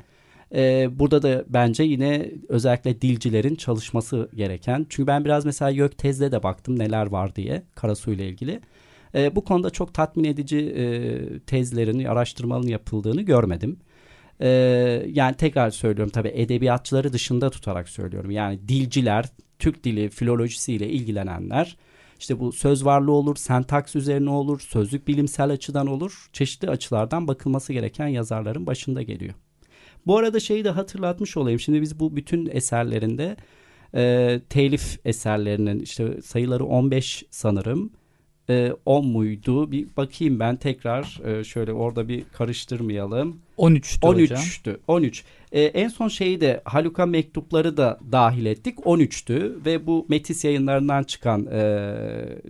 E, 0.54 0.90
burada 1.00 1.22
da 1.22 1.46
bence 1.50 1.84
yine 1.84 2.32
özellikle 2.50 3.02
dilcilerin 3.02 3.56
çalışması 3.56 4.30
gereken. 4.36 4.86
Çünkü 4.90 5.08
ben 5.08 5.26
biraz 5.26 5.46
mesela 5.46 5.70
YÖK 5.70 5.98
tezde 5.98 6.32
de 6.32 6.44
baktım 6.44 6.80
neler 6.80 7.06
var 7.06 7.36
diye 7.36 7.64
Karasu 7.76 8.12
ile 8.12 8.28
ilgili. 8.28 8.62
E, 9.16 9.36
bu 9.36 9.44
konuda 9.44 9.70
çok 9.70 9.94
tatmin 9.94 10.24
edici 10.24 10.58
e, 10.58 11.40
tezlerin, 11.40 12.06
araştırmaların 12.06 12.68
yapıldığını 12.68 13.22
görmedim. 13.22 13.80
E, 14.42 14.50
yani 15.10 15.36
tekrar 15.36 15.70
söylüyorum 15.70 16.12
tabii 16.12 16.32
edebiyatçıları 16.36 17.14
dışında 17.14 17.50
tutarak 17.50 17.90
söylüyorum. 17.90 18.32
Yani 18.32 18.60
dilciler, 18.68 19.26
Türk 19.60 19.84
dili 19.84 20.10
filolojisiyle 20.10 20.90
ilgilenenler 20.90 21.78
işte 22.20 22.40
bu 22.40 22.52
söz 22.52 22.86
varlığı 22.86 23.12
olur, 23.12 23.36
sentaks 23.36 23.96
üzerine 23.96 24.30
olur, 24.30 24.60
sözlük 24.60 25.08
bilimsel 25.08 25.50
açıdan 25.50 25.88
olur. 25.88 26.30
Çeşitli 26.34 26.70
açılardan 26.70 27.28
bakılması 27.28 27.74
gereken 27.74 28.08
yazarların 28.08 28.68
başında 28.68 29.02
geliyor. 29.02 29.34
Bu 30.08 30.18
arada 30.18 30.40
şeyi 30.40 30.64
de 30.64 30.70
hatırlatmış 30.70 31.38
olayım. 31.38 31.60
Şimdi 31.60 31.82
biz 31.82 32.00
bu 32.00 32.16
bütün 32.16 32.50
eserlerinde 32.52 33.36
e, 33.96 34.42
telif 34.50 35.00
eserlerinin 35.06 35.80
işte 35.80 36.22
sayıları 36.22 36.66
15 36.66 37.24
sanırım. 37.30 37.92
E, 38.50 38.72
10 38.86 39.08
muydu? 39.08 39.72
Bir 39.72 39.88
bakayım 39.98 40.40
ben 40.40 40.56
tekrar 40.56 41.22
e, 41.26 41.44
şöyle 41.44 41.74
orada 41.74 42.08
bir 42.08 42.24
karıştırmayalım. 42.34 43.40
13'tü 43.58 44.00
13'tü. 44.00 44.78
13. 44.88 45.24
Ee, 45.52 45.62
en 45.62 45.88
son 45.88 46.08
şeyi 46.08 46.42
de 46.42 46.62
Haluka 46.66 47.06
mektupları 47.06 47.78
da 47.78 48.00
dahil 48.12 48.46
ettik. 48.46 48.78
13'tü 48.80 49.66
ve 49.66 49.88
bu 49.88 50.06
Metis 50.10 50.46
yayınlarından 50.46 51.04
çıkan 51.04 51.46
e, 51.46 51.96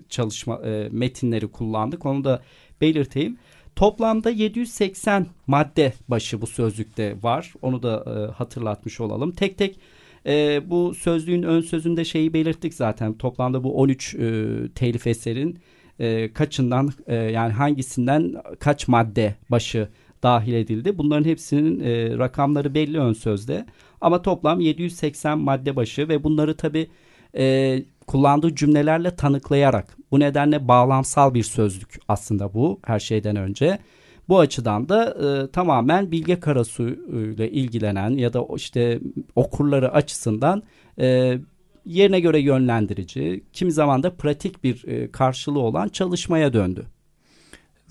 çalışma 0.10 0.62
e, 0.65 0.89
metinleri 0.91 1.48
kullandık. 1.48 2.05
Onu 2.05 2.24
da 2.24 2.41
belirteyim. 2.81 3.38
Toplamda 3.75 4.30
780 4.30 5.27
madde 5.48 5.94
başı 6.08 6.42
bu 6.42 6.48
sözlükte 6.48 7.15
var. 7.24 7.53
Onu 7.62 7.84
da 7.84 8.03
e, 8.08 8.32
hatırlatmış 8.32 9.00
olalım. 9.01 9.32
Tek 9.32 9.58
tek 9.58 9.80
e, 10.25 10.62
bu 10.70 10.94
sözlüğün 10.94 11.44
ön 11.44 11.62
sözünde 11.62 12.06
şeyi 12.06 12.34
belirttik 12.34 12.74
zaten. 12.74 13.18
Toplamda 13.18 13.63
bu 13.63 13.77
13 13.77 14.15
e, 14.15 14.20
telif 14.75 15.08
eserin 15.08 15.60
e, 16.00 16.34
kaçından 16.34 16.89
e, 17.08 17.15
yani 17.15 17.53
hangisinden 17.53 18.34
kaç 18.60 18.88
madde 18.88 19.36
başı 19.50 19.89
dahil 20.24 20.53
edildi. 20.53 20.98
Bunların 20.98 21.25
hepsinin 21.25 21.80
e, 21.80 22.18
rakamları 22.18 22.74
belli 22.74 23.00
ön 23.00 23.13
sözde. 23.13 23.65
Ama 24.01 24.22
toplam 24.22 24.60
780 24.60 25.39
madde 25.39 25.75
başı 25.75 26.10
ve 26.10 26.24
bunları 26.24 26.58
tabi 26.58 26.88
e, 27.38 27.84
kullandığı 28.07 28.55
cümlelerle 28.55 29.15
tanıklayarak 29.15 29.98
bu 30.12 30.19
nedenle 30.19 30.67
bağlamsal 30.67 31.33
bir 31.33 31.43
sözlük 31.43 32.00
aslında 32.07 32.53
bu 32.53 32.79
her 32.86 33.00
şeyden 33.00 33.36
önce. 33.36 33.79
Bu 34.29 34.39
açıdan 34.39 34.89
da 34.89 35.05
e, 35.05 35.51
tamamen 35.51 36.12
Bilge 36.12 36.39
Karasu 36.39 36.89
ile 36.89 37.51
ilgilenen 37.51 38.10
ya 38.10 38.33
da 38.33 38.45
işte 38.55 39.00
okurları 39.36 39.93
açısından 39.93 40.63
e, 41.00 41.38
yerine 41.86 42.19
göre 42.19 42.39
yönlendirici, 42.39 43.43
kimi 43.53 43.72
zaman 43.72 44.03
da 44.03 44.15
pratik 44.15 44.63
bir 44.63 44.88
e, 44.88 45.12
karşılığı 45.12 45.60
olan 45.60 45.89
çalışmaya 45.89 46.53
döndü. 46.53 46.86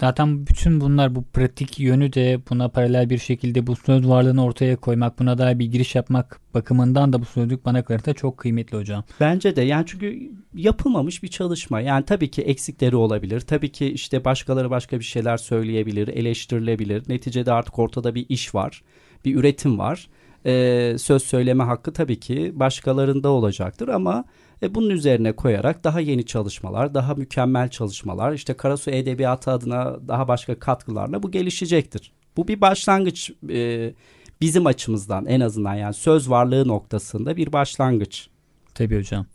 Zaten 0.02 0.46
bütün 0.46 0.80
bunlar 0.80 1.14
bu 1.14 1.22
pratik 1.22 1.80
yönü 1.80 2.12
de 2.12 2.40
buna 2.50 2.68
paralel 2.68 3.10
bir 3.10 3.18
şekilde 3.18 3.66
bu 3.66 3.76
söz 3.76 4.08
varlığını 4.08 4.44
ortaya 4.44 4.76
koymak, 4.76 5.18
buna 5.18 5.38
dair 5.38 5.58
bir 5.58 5.66
giriş 5.66 5.94
yapmak 5.94 6.40
bakımından 6.54 7.12
da 7.12 7.20
bu 7.20 7.24
sözlük 7.24 7.64
bana 7.64 7.84
kalırsa 7.84 8.14
çok 8.14 8.38
kıymetli 8.38 8.76
hocam. 8.78 9.04
Bence 9.20 9.56
de 9.56 9.62
yani 9.62 9.84
çünkü 9.86 10.30
yapılmamış 10.54 11.22
bir 11.22 11.28
çalışma. 11.28 11.80
Yani 11.80 12.04
tabii 12.04 12.30
ki 12.30 12.42
eksikleri 12.42 12.96
olabilir. 12.96 13.40
Tabii 13.40 13.72
ki 13.72 13.86
işte 13.86 14.24
başkaları 14.24 14.70
başka 14.70 14.98
bir 14.98 15.04
şeyler 15.04 15.36
söyleyebilir, 15.36 16.08
eleştirilebilir. 16.08 17.02
Neticede 17.08 17.52
artık 17.52 17.78
ortada 17.78 18.14
bir 18.14 18.26
iş 18.28 18.54
var, 18.54 18.82
bir 19.24 19.34
üretim 19.36 19.78
var. 19.78 20.08
Ee, 20.46 20.94
söz 20.98 21.22
söyleme 21.22 21.64
hakkı 21.64 21.92
tabii 21.92 22.20
ki 22.20 22.52
başkalarında 22.54 23.28
olacaktır 23.28 23.88
ama 23.88 24.24
ve 24.62 24.74
bunun 24.74 24.90
üzerine 24.90 25.32
koyarak 25.32 25.84
daha 25.84 26.00
yeni 26.00 26.26
çalışmalar, 26.26 26.94
daha 26.94 27.14
mükemmel 27.14 27.68
çalışmalar, 27.68 28.32
işte 28.32 28.54
Karasu 28.54 28.90
Edebiyatı 28.90 29.50
adına 29.50 30.08
daha 30.08 30.28
başka 30.28 30.58
katkılarla 30.58 31.22
bu 31.22 31.30
gelişecektir. 31.30 32.12
Bu 32.36 32.48
bir 32.48 32.60
başlangıç 32.60 33.30
e, 33.50 33.92
bizim 34.40 34.66
açımızdan 34.66 35.26
en 35.26 35.40
azından 35.40 35.74
yani 35.74 35.94
söz 35.94 36.30
varlığı 36.30 36.68
noktasında 36.68 37.36
bir 37.36 37.52
başlangıç. 37.52 38.28
Tabii 38.74 38.98
hocam. 38.98 39.26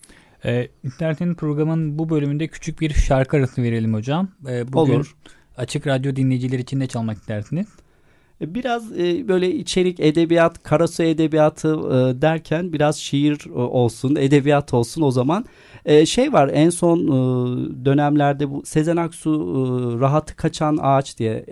Ee, 0.45 0.67
internetin 0.83 1.33
programın 1.33 1.99
bu 1.99 2.09
bölümünde 2.09 2.47
küçük 2.47 2.81
bir 2.81 2.93
şarkı 2.93 3.37
arası 3.37 3.63
verelim 3.63 3.93
hocam. 3.93 4.27
Ee, 4.47 4.73
bugün 4.73 4.93
Olur. 4.93 5.15
Açık 5.57 5.87
Radyo 5.87 6.15
dinleyiciler 6.15 6.59
için 6.59 6.79
ne 6.79 6.87
çalmak 6.87 7.17
istersiniz? 7.17 7.67
Biraz 8.41 8.99
e, 8.99 9.27
böyle 9.27 9.55
içerik, 9.55 9.99
edebiyat, 9.99 10.63
karasu 10.63 11.03
edebiyatı 11.03 11.67
e, 11.67 12.21
derken 12.21 12.73
biraz 12.73 12.97
şiir 12.97 13.45
e, 13.45 13.59
olsun, 13.59 14.15
edebiyat 14.15 14.73
olsun 14.73 15.01
o 15.01 15.11
zaman. 15.11 15.45
Şey 16.05 16.33
var 16.33 16.49
en 16.53 16.69
son 16.69 17.07
dönemlerde 17.85 18.51
bu 18.51 18.65
Sezen 18.65 18.97
Aksu 18.97 19.31
Rahatı 19.99 20.35
Kaçan 20.35 20.77
Ağaç 20.81 21.17
diye 21.17 21.45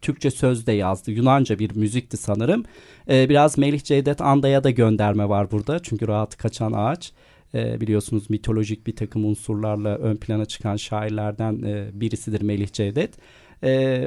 Türkçe 0.00 0.30
söz 0.30 0.66
de 0.66 0.72
yazdı. 0.72 1.10
Yunanca 1.10 1.58
bir 1.58 1.76
müzikti 1.76 2.16
sanırım. 2.16 2.64
Biraz 3.08 3.58
Melih 3.58 3.80
Cevdet 3.84 4.20
Anda'ya 4.20 4.64
da 4.64 4.70
gönderme 4.70 5.28
var 5.28 5.50
burada. 5.50 5.78
Çünkü 5.82 6.08
Rahatı 6.08 6.36
Kaçan 6.36 6.72
Ağaç 6.72 7.12
biliyorsunuz 7.54 8.30
mitolojik 8.30 8.86
bir 8.86 8.96
takım 8.96 9.24
unsurlarla 9.24 9.96
ön 9.96 10.16
plana 10.16 10.44
çıkan 10.44 10.76
şairlerden 10.76 11.62
birisidir 12.00 12.42
Melih 12.42 12.72
Cevdet. 12.72 13.18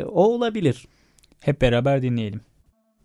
O 0.06 0.34
olabilir. 0.34 0.88
Hep 1.40 1.62
beraber 1.62 2.02
dinleyelim. 2.02 2.42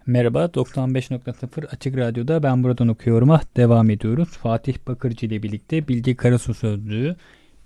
Merhaba 0.06 0.44
95.0 0.44 1.66
Açık 1.66 1.96
Radyo'da 1.96 2.42
ben 2.42 2.64
buradan 2.64 2.88
okuyorum'a 2.88 3.40
devam 3.56 3.90
ediyoruz. 3.90 4.28
Fatih 4.28 4.74
Bakırcı 4.86 5.26
ile 5.26 5.42
birlikte 5.42 5.88
Bilge 5.88 6.14
Karasu 6.14 6.54
Sözlüğü, 6.54 7.16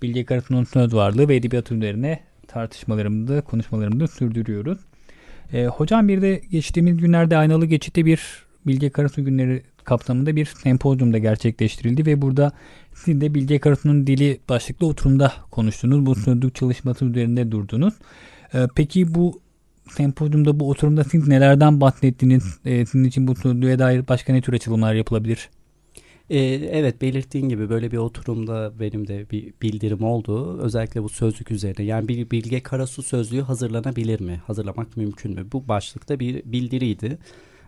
Bilge 0.01 0.25
Karasu'nun 0.25 0.63
söz 0.63 0.93
varlığı 0.93 1.27
ve 1.27 1.35
edebiyat 1.35 1.71
üzerine 1.71 2.19
tartışmalarımızı, 2.47 3.41
konuşmalarımızı 3.41 4.07
sürdürüyoruz. 4.07 4.79
E, 5.53 5.65
hocam 5.65 6.07
bir 6.07 6.21
de 6.21 6.41
geçtiğimiz 6.51 6.97
günlerde 6.97 7.37
Aynalı 7.37 7.65
Geçit'te 7.65 8.05
bir 8.05 8.45
Bilge 8.67 8.89
Karasu 8.89 9.25
günleri 9.25 9.63
kapsamında 9.83 10.35
bir 10.35 10.45
sempozyum 10.45 11.13
da 11.13 11.17
gerçekleştirildi 11.17 12.05
ve 12.05 12.21
burada 12.21 12.51
siz 12.93 13.21
de 13.21 13.33
Bilge 13.33 13.59
Karasu'nun 13.59 14.07
dili 14.07 14.39
başlıklı 14.49 14.87
oturumda 14.87 15.33
konuştunuz. 15.51 16.05
Bu 16.05 16.15
sözlük 16.15 16.55
çalışması 16.55 17.05
üzerinde 17.05 17.51
durdunuz. 17.51 17.93
E, 18.53 18.67
peki 18.75 19.15
bu 19.15 19.41
sempozyumda 19.91 20.59
bu 20.59 20.69
oturumda 20.69 21.03
siz 21.03 21.27
nelerden 21.27 21.81
bahsettiniz? 21.81 22.59
E, 22.65 22.85
sizin 22.85 23.03
için 23.03 23.27
bu 23.27 23.35
sözlüğe 23.35 23.79
dair 23.79 24.07
başka 24.07 24.33
ne 24.33 24.41
tür 24.41 24.53
açılımlar 24.53 24.93
yapılabilir? 24.93 25.49
Ee, 26.29 26.39
evet 26.71 27.01
belirttiğin 27.01 27.49
gibi 27.49 27.69
böyle 27.69 27.91
bir 27.91 27.97
oturumda 27.97 28.79
benim 28.79 29.07
de 29.07 29.29
bir 29.31 29.53
bildirim 29.61 30.03
oldu. 30.03 30.59
Özellikle 30.59 31.03
bu 31.03 31.09
sözlük 31.09 31.51
üzerine. 31.51 31.85
Yani 31.85 32.07
bir 32.07 32.31
Bilge 32.31 32.63
Karasu 32.63 33.03
sözlüğü 33.03 33.41
hazırlanabilir 33.41 34.21
mi? 34.21 34.41
Hazırlamak 34.47 34.97
mümkün 34.97 35.35
mü? 35.35 35.45
Bu 35.51 35.67
başlıkta 35.67 36.19
bir 36.19 36.43
bildiriydi. 36.45 37.17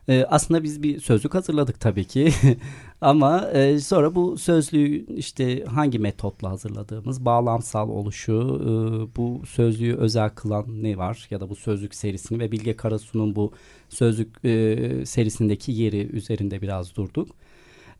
E, 0.10 0.26
aslında 0.30 0.64
biz 0.64 0.84
bir 0.84 1.00
sözlük 1.00 1.34
hazırladık 1.34 1.80
tabii 1.80 2.06
ki. 2.06 2.32
Ama 3.02 3.50
e, 3.52 3.80
sonra 3.80 4.16
bu 4.16 4.38
sözlüğü 4.38 5.06
işte 5.06 5.66
hangi 5.66 6.00
metotla 6.00 6.50
hazırladığımız, 6.50 7.26
bağlamsal 7.26 7.90
oluşu, 7.90 8.62
e, 8.64 8.70
bu 9.16 9.42
sözlüğü 9.46 9.96
özel 9.96 10.30
kılan 10.30 10.84
ne 10.84 10.98
var 10.98 11.28
ya 11.30 11.42
da 11.42 11.50
bu 11.50 11.56
sözlük 11.56 11.96
serisini 11.96 12.40
ve 12.40 12.52
Bilge 12.52 12.76
Karasu'nun 12.76 13.36
bu 13.36 13.52
sözlük 13.90 14.46
e, 14.46 15.06
serisindeki 15.06 15.72
yeri 15.72 16.08
üzerinde 16.16 16.62
biraz 16.62 16.96
durduk. 16.96 17.28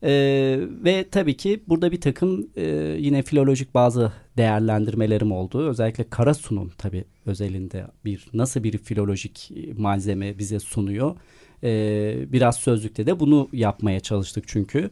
Ee, 0.04 0.58
ve 0.84 1.08
tabii 1.10 1.36
ki 1.36 1.62
burada 1.68 1.92
bir 1.92 2.00
takım 2.00 2.48
e, 2.56 2.66
yine 2.98 3.22
filolojik 3.22 3.74
bazı 3.74 4.12
değerlendirmelerim 4.36 5.32
oldu. 5.32 5.68
Özellikle 5.68 6.08
Karasu'nun 6.10 6.72
tabii 6.78 7.04
özelinde 7.26 7.86
bir 8.04 8.26
nasıl 8.34 8.62
bir 8.64 8.78
filolojik 8.78 9.50
malzeme 9.76 10.38
bize 10.38 10.60
sunuyor 10.60 11.16
e, 11.64 12.32
biraz 12.32 12.56
sözlükte 12.56 13.06
de 13.06 13.20
bunu 13.20 13.48
yapmaya 13.52 14.00
çalıştık 14.00 14.44
çünkü. 14.48 14.90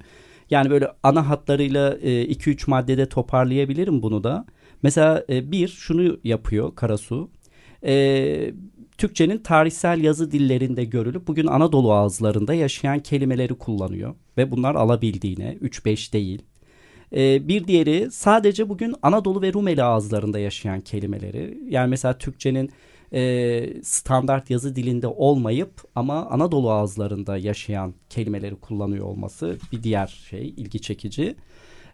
Yani 0.50 0.71
böyle 0.71 0.89
ana 1.03 1.29
hatlarıyla 1.29 1.93
2-3 1.95 2.50
e, 2.50 2.57
maddede 2.67 3.09
toparlayabilirim 3.09 4.03
bunu 4.03 4.25
da. 4.25 4.47
Mesela 4.83 5.25
e, 5.31 5.53
bir 5.53 5.69
şunu 5.69 6.19
yapıyor 6.25 6.75
Karasu. 6.75 7.31
E, 7.85 8.55
Türkçenin 8.99 9.39
tarihsel 9.39 10.00
yazı 10.00 10.31
dillerinde 10.31 10.85
görülüp 10.85 11.27
bugün 11.27 11.47
Anadolu 11.47 11.93
ağızlarında 11.93 12.55
yaşayan 12.55 12.99
kelimeleri 12.99 13.55
kullanıyor. 13.55 14.15
Ve 14.37 14.50
bunlar 14.50 14.75
alabildiğine 14.75 15.59
3-5 15.62 16.12
değil. 16.12 16.43
E, 17.17 17.49
bir 17.49 17.67
diğeri 17.67 18.11
sadece 18.11 18.69
bugün 18.69 18.95
Anadolu 19.03 19.43
ve 19.43 19.53
Rumeli 19.53 19.83
ağızlarında 19.83 20.39
yaşayan 20.39 20.81
kelimeleri. 20.81 21.59
Yani 21.69 21.91
mesela 21.91 22.19
Türkçenin 22.19 22.71
e, 23.12 23.83
standart 23.83 24.50
yazı 24.50 24.76
dilinde 24.76 25.07
olmayıp 25.07 25.73
ama 25.95 26.26
Anadolu 26.26 26.71
ağızlarında 26.71 27.37
yaşayan 27.37 27.95
kelimeleri 28.11 28.57
kullanıyor 28.57 29.07
olması 29.07 29.59
bir 29.73 29.83
diğer 29.83 30.07
şey 30.07 30.49
ilgi 30.49 30.81
çekici. 30.81 31.37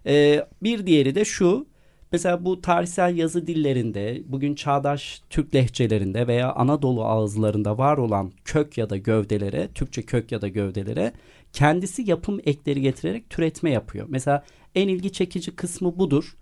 E, 0.05 0.45
bir 0.63 0.87
diğeri 0.87 1.15
de 1.15 1.25
şu 1.25 1.67
Mesela 2.11 2.45
bu 2.45 2.61
tarihsel 2.61 3.17
yazı 3.17 3.47
dillerinde, 3.47 4.23
bugün 4.25 4.55
çağdaş 4.55 5.21
Türk 5.29 5.55
lehçelerinde 5.55 6.27
veya 6.27 6.53
Anadolu 6.53 7.05
ağızlarında 7.05 7.77
var 7.77 7.97
olan 7.97 8.31
kök 8.45 8.77
ya 8.77 8.89
da 8.89 8.97
gövdelere, 8.97 9.67
Türkçe 9.75 10.01
kök 10.01 10.31
ya 10.31 10.41
da 10.41 10.47
gövdelere 10.47 11.13
kendisi 11.53 12.09
yapım 12.09 12.39
ekleri 12.45 12.81
getirerek 12.81 13.29
türetme 13.29 13.71
yapıyor. 13.71 14.05
Mesela 14.09 14.43
en 14.75 14.87
ilgi 14.87 15.11
çekici 15.11 15.55
kısmı 15.55 15.99
budur. 15.99 16.37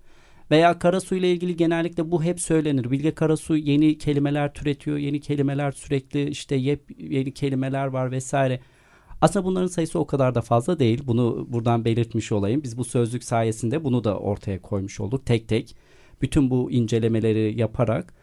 Veya 0.52 0.80
Karasu 0.80 1.16
ile 1.16 1.32
ilgili 1.32 1.56
genellikle 1.56 2.12
bu 2.12 2.24
hep 2.24 2.42
söylenir. 2.42 2.92
Bilge 2.92 3.12
Karasu 3.16 3.58
yeni 3.58 3.98
kelimeler 3.98 4.54
türetiyor, 4.54 4.98
yeni 4.98 5.20
kelimeler 5.20 5.72
sürekli 5.72 6.30
işte 6.30 6.56
yep, 6.56 6.82
yeni 6.98 7.34
kelimeler 7.34 7.88
var 7.88 8.12
vesaire. 8.12 8.60
Aslında 9.22 9.46
bunların 9.46 9.68
sayısı 9.68 10.00
o 10.00 10.08
kadar 10.08 10.36
da 10.36 10.42
fazla 10.42 10.80
değil. 10.80 11.02
Bunu 11.06 11.48
buradan 11.50 11.86
belirtmiş 11.86 12.32
olayım. 12.32 12.64
Biz 12.64 12.78
bu 12.78 12.84
sözlük 12.84 13.24
sayesinde 13.24 13.84
bunu 13.84 14.04
da 14.04 14.20
ortaya 14.20 14.62
koymuş 14.62 15.00
olduk 15.00 15.26
tek 15.26 15.48
tek. 15.48 15.76
Bütün 16.22 16.50
bu 16.50 16.72
incelemeleri 16.72 17.60
yaparak. 17.60 18.14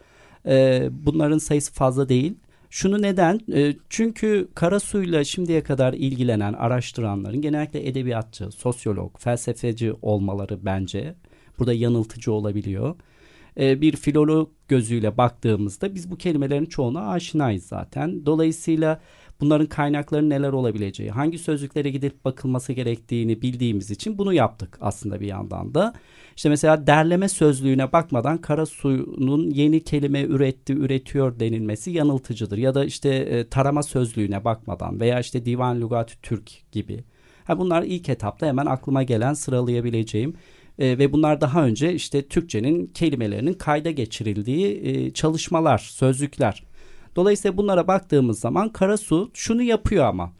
E, 0.47 0.87
bunların 0.91 1.37
sayısı 1.37 1.73
fazla 1.73 2.09
değil. 2.09 2.35
Şunu 2.69 3.01
neden? 3.01 3.39
E, 3.53 3.73
çünkü 3.89 4.47
Karasu'yla 4.55 5.23
şimdiye 5.23 5.63
kadar 5.63 5.93
ilgilenen 5.93 6.53
araştıranların 6.53 7.41
genellikle 7.41 7.87
edebiyatçı, 7.87 8.51
sosyolog, 8.51 9.19
felsefeci 9.19 9.93
olmaları 10.01 10.65
bence 10.65 11.15
burada 11.63 11.73
yanıltıcı 11.73 12.31
olabiliyor. 12.31 12.95
E, 13.59 13.81
bir 13.81 13.95
filolog 13.95 14.49
gözüyle 14.67 15.17
baktığımızda 15.17 15.95
biz 15.95 16.11
bu 16.11 16.17
kelimelerin 16.17 16.65
çoğuna 16.65 17.09
aşinayız 17.09 17.65
zaten. 17.65 18.25
Dolayısıyla 18.25 19.01
bunların 19.41 19.67
kaynakları 19.67 20.29
neler 20.29 20.49
olabileceği, 20.49 21.11
hangi 21.11 21.39
sözlüklere 21.39 21.89
gidip 21.89 22.25
bakılması 22.25 22.73
gerektiğini 22.73 23.41
bildiğimiz 23.41 23.91
için 23.91 24.17
bunu 24.17 24.33
yaptık 24.33 24.77
aslında 24.81 25.19
bir 25.19 25.27
yandan 25.27 25.73
da. 25.73 25.93
İşte 26.35 26.49
mesela 26.49 26.87
derleme 26.87 27.29
sözlüğüne 27.29 27.91
bakmadan 27.91 28.37
Karasu'nun 28.37 29.49
yeni 29.49 29.83
kelime 29.83 30.23
üretti, 30.23 30.73
üretiyor 30.73 31.39
denilmesi 31.39 31.91
yanıltıcıdır. 31.91 32.57
Ya 32.57 32.75
da 32.75 32.85
işte 32.85 33.09
e, 33.09 33.49
tarama 33.49 33.83
sözlüğüne 33.83 34.45
bakmadan 34.45 34.99
veya 34.99 35.19
işte 35.19 35.45
Divan 35.45 35.81
Lugat 35.81 36.17
Türk 36.21 36.71
gibi. 36.71 37.03
Ha 37.43 37.59
bunlar 37.59 37.83
ilk 37.83 38.09
etapta 38.09 38.47
hemen 38.47 38.65
aklıma 38.65 39.03
gelen 39.03 39.33
sıralayabileceğim 39.33 40.33
e, 40.79 40.97
ve 40.97 41.13
bunlar 41.13 41.41
daha 41.41 41.65
önce 41.65 41.93
işte 41.93 42.27
Türkçenin 42.27 42.87
kelimelerinin 42.87 43.53
kayda 43.53 43.91
geçirildiği 43.91 44.81
e, 44.83 45.11
çalışmalar, 45.13 45.77
sözlükler. 45.77 46.63
Dolayısıyla 47.15 47.57
bunlara 47.57 47.87
baktığımız 47.87 48.39
zaman 48.39 48.69
Karasu 48.69 49.31
şunu 49.33 49.61
yapıyor 49.61 50.05
ama. 50.05 50.33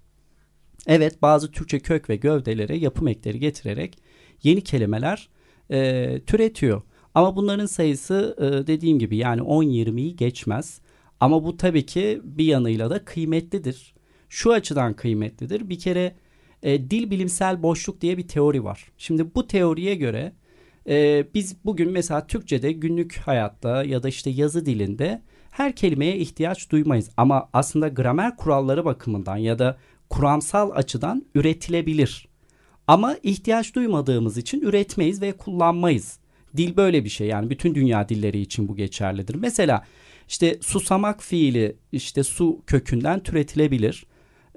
Evet 0.88 1.22
bazı 1.22 1.52
Türkçe 1.52 1.80
kök 1.80 2.10
ve 2.10 2.16
gövdelere 2.16 2.78
yapım 2.78 3.08
ekleri 3.08 3.40
getirerek 3.40 3.98
yeni 4.44 4.62
kelimeler 4.62 5.30
e, 5.72 6.20
türetiyor. 6.28 6.82
Ama 7.16 7.36
bunların 7.36 7.66
sayısı 7.66 8.36
e, 8.40 8.68
dediğim 8.68 9.00
gibi 9.00 9.18
yani 9.18 9.42
10-20'yi 9.42 10.16
geçmez. 10.16 10.82
Ama 11.20 11.44
bu 11.44 11.58
tabii 11.58 11.86
ki 11.86 12.22
bir 12.24 12.46
yanıyla 12.46 12.90
da 12.90 13.06
kıymetlidir. 13.06 13.94
Şu 14.30 14.54
açıdan 14.54 14.94
kıymetlidir. 14.94 15.70
Bir 15.70 15.80
kere 15.80 16.16
e, 16.64 16.92
dil 16.92 17.12
bilimsel 17.12 17.64
boşluk 17.64 18.02
diye 18.02 18.18
bir 18.18 18.28
teori 18.28 18.64
var. 18.64 18.92
Şimdi 18.98 19.36
bu 19.36 19.48
teoriye 19.48 19.96
göre 19.96 20.34
e, 20.90 21.26
biz 21.34 21.66
bugün 21.66 21.92
mesela 21.92 22.28
Türkçe'de 22.28 22.72
günlük 22.72 23.18
hayatta 23.18 23.84
ya 23.84 24.04
da 24.04 24.10
işte 24.10 24.30
yazı 24.30 24.66
dilinde 24.66 25.22
her 25.52 25.76
kelimeye 25.76 26.18
ihtiyaç 26.18 26.70
duymayız. 26.72 27.10
Ama 27.18 27.50
aslında 27.54 27.88
gramer 27.88 28.38
kuralları 28.38 28.86
bakımından 28.86 29.38
ya 29.38 29.60
da 29.60 29.78
kuramsal 30.10 30.72
açıdan 30.74 31.26
üretilebilir. 31.36 32.28
Ama 32.88 33.16
ihtiyaç 33.24 33.76
duymadığımız 33.76 34.38
için 34.38 34.62
üretmeyiz 34.62 35.22
ve 35.22 35.32
kullanmayız. 35.32 36.20
Dil 36.58 36.78
böyle 36.78 37.04
bir 37.04 37.10
şey 37.10 37.28
yani 37.28 37.50
bütün 37.50 37.76
dünya 37.76 38.10
dilleri 38.10 38.40
için 38.40 38.68
bu 38.68 38.76
geçerlidir. 38.76 39.36
Mesela 39.36 39.86
işte 40.28 40.58
susamak 40.62 41.24
fiili 41.24 41.76
işte 41.92 42.24
su 42.24 42.62
kökünden 42.68 43.20
türetilebilir 43.20 44.06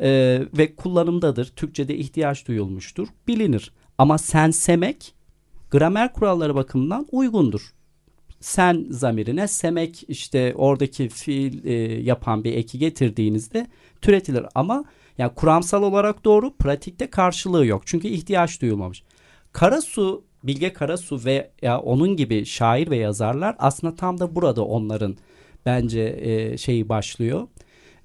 ee, 0.00 0.42
ve 0.58 0.74
kullanımdadır. 0.76 1.46
Türkçe'de 1.46 1.96
ihtiyaç 1.96 2.48
duyulmuştur 2.48 3.08
bilinir. 3.28 3.72
Ama 3.98 4.18
sensemek 4.18 5.14
gramer 5.70 6.12
kuralları 6.12 6.54
bakımından 6.54 7.06
uygundur 7.12 7.76
sen 8.40 8.86
zamirine 8.90 9.48
semek 9.48 10.04
işte 10.08 10.54
oradaki 10.56 11.08
fiil 11.08 11.64
e, 11.64 11.72
yapan 12.02 12.44
bir 12.44 12.52
eki 12.52 12.78
getirdiğinizde 12.78 13.66
türetilir. 14.00 14.46
Ama 14.54 14.84
yani 15.18 15.34
kuramsal 15.34 15.82
olarak 15.82 16.24
doğru 16.24 16.56
pratikte 16.56 17.10
karşılığı 17.10 17.66
yok. 17.66 17.82
Çünkü 17.86 18.08
ihtiyaç 18.08 18.62
duyulmamış. 18.62 19.02
Karasu, 19.52 20.24
Bilge 20.44 20.72
Karasu 20.72 21.24
ve 21.24 21.50
ya 21.62 21.80
onun 21.80 22.16
gibi 22.16 22.44
şair 22.44 22.90
ve 22.90 22.96
yazarlar 22.96 23.56
aslında 23.58 23.96
tam 23.96 24.20
da 24.20 24.34
burada 24.34 24.64
onların 24.64 25.16
bence 25.66 26.18
e, 26.20 26.56
şeyi 26.58 26.88
başlıyor. 26.88 27.48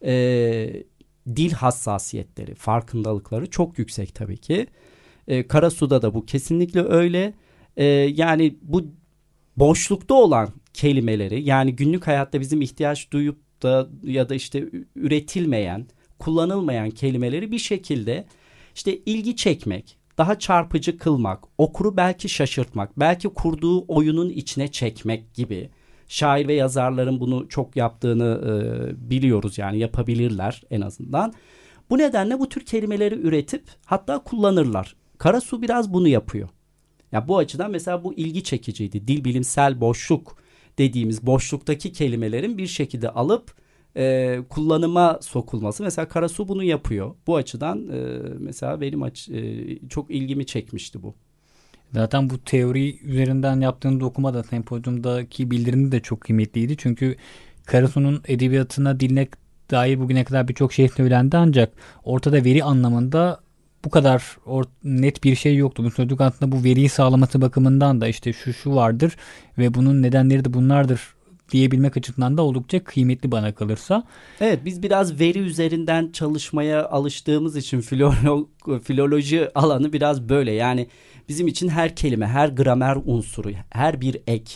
E, 0.06 0.84
dil 1.28 1.52
hassasiyetleri, 1.52 2.56
farkındalıkları 2.56 3.50
çok 3.50 3.80
yüksek 3.80 4.16
tabii 4.16 4.38
ki. 4.38 4.68
E, 5.28 5.48
Karasu'da 5.48 6.02
da 6.02 6.14
bu 6.14 6.26
kesinlikle 6.26 6.82
öyle. 6.82 7.34
E, 7.78 7.86
yani 8.16 8.56
bu 8.62 8.84
boşlukta 9.58 10.14
olan 10.14 10.50
kelimeleri 10.74 11.44
yani 11.44 11.76
günlük 11.76 12.08
hayatta 12.08 12.40
bizim 12.40 12.62
ihtiyaç 12.62 13.12
duyup 13.12 13.38
da 13.64 13.90
ya 14.04 14.30
da 14.30 14.36
işte 14.36 14.70
üretilmeyen, 14.96 15.88
kullanılmayan 16.20 16.90
kelimeleri 16.90 17.52
bir 17.52 17.60
şekilde 17.60 18.26
işte 18.76 18.98
ilgi 18.98 19.36
çekmek, 19.36 19.98
daha 20.18 20.40
çarpıcı 20.40 20.98
kılmak, 20.98 21.44
okuru 21.58 21.98
belki 21.98 22.30
şaşırtmak, 22.30 23.00
belki 23.00 23.30
kurduğu 23.30 23.86
oyunun 23.88 24.30
içine 24.30 24.68
çekmek 24.68 25.34
gibi. 25.34 25.70
Şair 26.12 26.48
ve 26.48 26.54
yazarların 26.54 27.20
bunu 27.20 27.50
çok 27.50 27.76
yaptığını 27.76 28.42
e, 28.46 29.10
biliyoruz 29.10 29.58
yani 29.58 29.80
yapabilirler 29.80 30.62
en 30.72 30.82
azından. 30.82 31.34
Bu 31.90 31.98
nedenle 31.98 32.40
bu 32.40 32.50
tür 32.50 32.66
kelimeleri 32.66 33.16
üretip 33.16 33.64
hatta 33.86 34.24
kullanırlar. 34.24 34.96
Karasu 35.18 35.62
biraz 35.62 35.94
bunu 35.94 36.08
yapıyor. 36.08 36.50
Ya 37.12 37.28
bu 37.28 37.38
açıdan 37.38 37.72
mesela 37.72 38.04
bu 38.04 38.14
ilgi 38.14 38.44
çekiciydi. 38.44 39.08
Dil 39.08 39.24
bilimsel 39.24 39.82
boşluk 39.82 40.38
dediğimiz 40.78 41.26
boşluktaki 41.26 41.92
kelimelerin 41.92 42.58
bir 42.58 42.68
şekilde 42.68 43.10
alıp 43.10 43.56
e, 43.98 44.38
kullanıma 44.50 45.20
sokulması. 45.22 45.84
Mesela 45.84 46.08
Karasu 46.08 46.48
bunu 46.48 46.64
yapıyor. 46.64 47.16
Bu 47.28 47.36
açıdan 47.36 47.90
e, 47.90 48.20
mesela 48.40 48.82
benim 48.82 49.04
aç, 49.04 49.30
e, 49.30 49.66
çok 49.90 50.12
ilgimi 50.12 50.46
çekmişti 50.46 51.04
bu. 51.04 51.16
Zaten 51.94 52.30
bu 52.30 52.44
teori 52.44 53.00
üzerinden 53.02 53.62
yaptığın 53.62 54.00
dokuma 54.00 54.34
da 54.34 54.44
sempozyumdaki 54.44 55.52
bildirini 55.52 55.92
de 55.92 56.00
çok 56.00 56.22
kıymetliydi. 56.22 56.78
Çünkü 56.78 57.16
Karasu'nun 57.66 58.22
edebiyatına, 58.28 59.00
diline 59.00 59.28
dair 59.72 60.00
bugüne 60.00 60.24
kadar 60.24 60.48
birçok 60.48 60.74
şey 60.74 60.90
söylendi 60.90 61.38
ancak 61.38 61.74
ortada 62.04 62.44
veri 62.44 62.64
anlamında 62.64 63.40
bu 63.86 63.90
kadar 63.90 64.38
net 64.84 65.24
bir 65.24 65.36
şey 65.36 65.56
yoktu. 65.56 65.84
Bu 65.84 65.92
sözlük 65.92 66.22
aslında 66.22 66.52
bu 66.52 66.64
veriyi 66.64 66.90
sağlaması 66.90 67.42
bakımından 67.42 68.02
da 68.02 68.08
işte 68.08 68.34
şu 68.34 68.54
şu 68.54 68.76
vardır 68.76 69.18
ve 69.58 69.74
bunun 69.74 70.02
nedenleri 70.02 70.46
de 70.46 70.54
bunlardır 70.54 71.02
diyebilmek 71.52 71.98
açısından 71.98 72.38
da 72.38 72.42
oldukça 72.42 72.84
kıymetli 72.84 73.32
bana 73.32 73.56
kalırsa. 73.56 74.04
Evet 74.42 74.60
biz 74.66 74.84
biraz 74.84 75.20
veri 75.20 75.40
üzerinden 75.40 76.12
çalışmaya 76.12 76.90
alıştığımız 76.90 77.56
için 77.56 77.82
filolo 77.82 78.48
filoloji 78.84 79.50
alanı 79.56 79.94
biraz 79.94 80.30
böyle. 80.30 80.52
Yani 80.52 80.88
bizim 81.32 81.48
için 81.48 81.68
her 81.68 81.96
kelime, 81.96 82.28
her 82.28 82.50
gramer 82.50 82.98
unsuru, 83.06 83.52
her 83.70 84.02
bir 84.02 84.18
ek, 84.28 84.54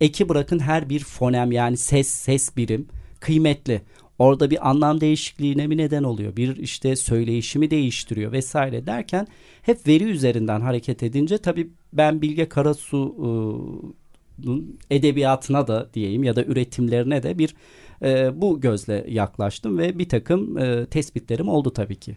eki 0.00 0.28
bırakın 0.28 0.58
her 0.58 0.88
bir 0.88 1.00
fonem 1.00 1.52
yani 1.52 1.76
ses, 1.76 2.08
ses 2.08 2.56
birim 2.56 2.86
kıymetli. 3.20 3.82
Orada 4.18 4.50
bir 4.50 4.68
anlam 4.70 5.00
değişikliğine 5.00 5.66
mi 5.66 5.76
neden 5.76 6.02
oluyor? 6.02 6.36
Bir 6.36 6.56
işte 6.56 6.96
söyleyişimi 6.96 7.70
değiştiriyor 7.70 8.32
vesaire 8.32 8.86
derken 8.86 9.26
hep 9.62 9.86
veri 9.86 10.04
üzerinden 10.04 10.60
hareket 10.60 11.02
edince 11.02 11.38
tabii 11.38 11.70
ben 11.92 12.22
Bilge 12.22 12.48
Karasu'nun 12.48 13.96
edebiyatına 14.90 15.66
da 15.66 15.88
diyeyim 15.94 16.24
ya 16.24 16.36
da 16.36 16.44
üretimlerine 16.44 17.22
de 17.22 17.38
bir 17.38 17.54
e, 18.02 18.40
bu 18.40 18.60
gözle 18.60 19.06
yaklaştım 19.08 19.78
ve 19.78 19.98
bir 19.98 20.08
takım 20.08 20.58
e, 20.58 20.86
tespitlerim 20.86 21.48
oldu 21.48 21.72
tabii 21.72 21.96
ki. 21.96 22.14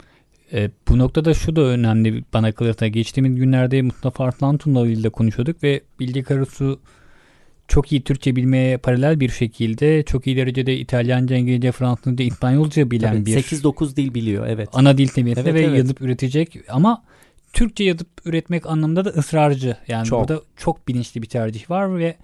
E, 0.54 0.72
bu 0.88 0.98
noktada 0.98 1.34
şu 1.34 1.56
da 1.56 1.62
önemli 1.62 2.24
bana 2.34 2.52
kalırsa. 2.52 2.88
Geçtiğimiz 2.88 3.36
günlerde 3.36 3.82
Mustafa 3.82 4.24
Arslantun'la 4.24 4.88
ile 4.88 5.10
konuşuyorduk 5.10 5.64
ve 5.64 5.82
Bilge 6.00 6.24
Karasu 6.24 6.80
çok 7.68 7.92
iyi 7.92 8.04
Türkçe 8.04 8.36
bilmeye 8.36 8.78
paralel 8.78 9.20
bir 9.20 9.30
şekilde 9.30 10.04
çok 10.04 10.28
iyi 10.28 10.38
derecede 10.38 10.78
İtalyanca, 10.78 11.36
İngilizce, 11.36 11.72
Fransızca, 11.72 12.26
İspanyolca 12.26 12.92
bilen 12.92 13.14
Tabii, 13.14 13.26
bir 13.26 13.38
8-9 13.38 13.96
dil 13.96 14.14
biliyor 14.14 14.48
evet. 14.48 14.70
Ana 14.74 14.98
dil 14.98 15.08
seviyesinde 15.08 15.50
evet, 15.50 15.62
ve 15.62 15.66
evet. 15.66 15.78
yazıp 15.78 16.02
üretecek 16.02 16.58
ama 16.70 17.04
Türkçe 17.54 17.84
yazıp 17.84 18.08
üretmek 18.26 18.66
anlamında 18.66 19.06
da 19.06 19.10
ısrarcı. 19.10 19.78
Yani 19.88 20.06
çok. 20.06 20.30
burada 20.30 20.42
çok 20.58 20.88
bilinçli 20.88 21.22
bir 21.22 21.28
tercih 21.28 21.70
var 21.70 21.98
ve 21.98 22.16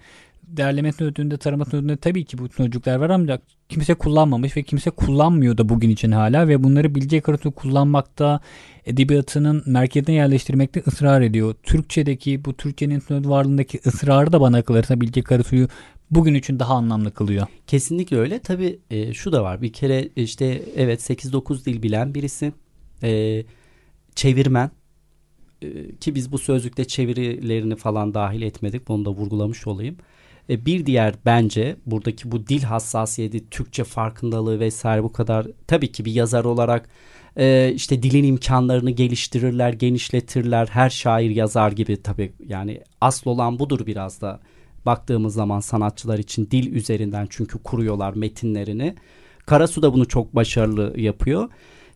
derleme 0.48 0.92
sözlüğünde, 0.92 1.36
tarama 1.36 1.64
sözlüğünde 1.64 1.96
tabii 1.96 2.24
ki 2.24 2.38
bu 2.38 2.48
sözcükler 2.48 2.96
var 2.96 3.10
ancak 3.10 3.42
kimse 3.68 3.94
kullanmamış 3.94 4.56
ve 4.56 4.62
kimse 4.62 4.90
kullanmıyor 4.90 5.58
da 5.58 5.68
bugün 5.68 5.90
için 5.90 6.12
hala 6.12 6.48
ve 6.48 6.62
bunları 6.62 6.94
bilgi 6.94 7.20
karası 7.20 7.50
kullanmakta, 7.50 8.40
edebiyatının 8.86 9.62
merkezine 9.66 10.14
yerleştirmekte 10.14 10.82
ısrar 10.86 11.22
ediyor. 11.22 11.54
Türkçedeki 11.62 12.44
bu 12.44 12.56
Türkçenin 12.56 12.98
söz 12.98 13.28
varlığındaki 13.28 13.80
ısrarı 13.86 14.32
da 14.32 14.40
bana 14.40 14.62
kalırsa 14.62 15.00
bilgi 15.00 15.22
karasuyu 15.22 15.68
bugün 16.10 16.34
için 16.34 16.58
daha 16.58 16.74
anlamlı 16.74 17.10
kılıyor. 17.10 17.46
Kesinlikle 17.66 18.16
öyle. 18.16 18.38
Tabii 18.38 18.78
e, 18.90 19.12
şu 19.12 19.32
da 19.32 19.42
var. 19.42 19.62
Bir 19.62 19.72
kere 19.72 20.08
işte 20.16 20.62
evet 20.76 21.10
8-9 21.10 21.64
dil 21.64 21.82
bilen 21.82 22.14
birisi. 22.14 22.52
E, 23.02 23.42
çevirmen 24.14 24.70
e, 25.62 25.96
ki 25.96 26.14
biz 26.14 26.32
bu 26.32 26.38
sözlükte 26.38 26.84
çevirilerini 26.84 27.76
falan 27.76 28.14
dahil 28.14 28.42
etmedik. 28.42 28.88
Bunu 28.88 29.04
da 29.04 29.10
vurgulamış 29.10 29.66
olayım. 29.66 29.96
E, 30.50 30.66
bir 30.66 30.86
diğer 30.86 31.14
bence 31.26 31.76
buradaki 31.86 32.32
bu 32.32 32.46
dil 32.46 32.62
hassasiyeti, 32.62 33.50
Türkçe 33.50 33.84
farkındalığı 33.84 34.60
vesaire 34.60 35.02
bu 35.02 35.12
kadar 35.12 35.46
tabii 35.66 35.92
ki 35.92 36.04
bir 36.04 36.12
yazar 36.12 36.44
olarak 36.44 36.88
e, 37.36 37.72
işte 37.74 38.02
dilin 38.02 38.24
imkanlarını 38.24 38.90
geliştirirler, 38.90 39.72
genişletirler. 39.72 40.66
Her 40.66 40.90
şair 40.90 41.30
yazar 41.30 41.72
gibi 41.72 42.02
tabii 42.02 42.32
yani 42.46 42.80
asıl 43.00 43.30
olan 43.30 43.58
budur 43.58 43.86
biraz 43.86 44.20
da 44.20 44.40
baktığımız 44.86 45.34
zaman 45.34 45.60
sanatçılar 45.60 46.18
için 46.18 46.48
dil 46.50 46.72
üzerinden 46.72 47.26
çünkü 47.30 47.58
kuruyorlar 47.58 48.14
metinlerini. 48.14 48.94
Karasu 49.46 49.82
da 49.82 49.92
bunu 49.92 50.08
çok 50.08 50.34
başarılı 50.34 51.00
yapıyor. 51.00 51.48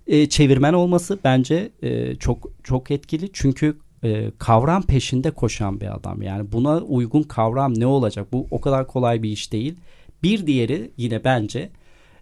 E, 0.06 0.28
çevirmen 0.28 0.72
olması 0.72 1.18
bence 1.24 1.70
e, 1.82 2.14
çok 2.14 2.50
çok 2.64 2.90
etkili 2.90 3.30
çünkü 3.32 3.76
e, 4.04 4.30
kavram 4.38 4.82
peşinde 4.82 5.30
koşan 5.30 5.80
bir 5.80 5.94
adam. 5.94 6.22
Yani 6.22 6.52
buna 6.52 6.78
uygun 6.78 7.22
kavram 7.22 7.80
ne 7.80 7.87
olacak? 7.87 8.32
Bu 8.32 8.46
o 8.50 8.61
kadar 8.61 8.87
kolay 8.87 9.22
bir 9.22 9.30
iş 9.30 9.52
değil. 9.52 9.76
Bir 10.22 10.46
diğeri 10.46 10.90
yine 10.96 11.24
bence 11.24 11.70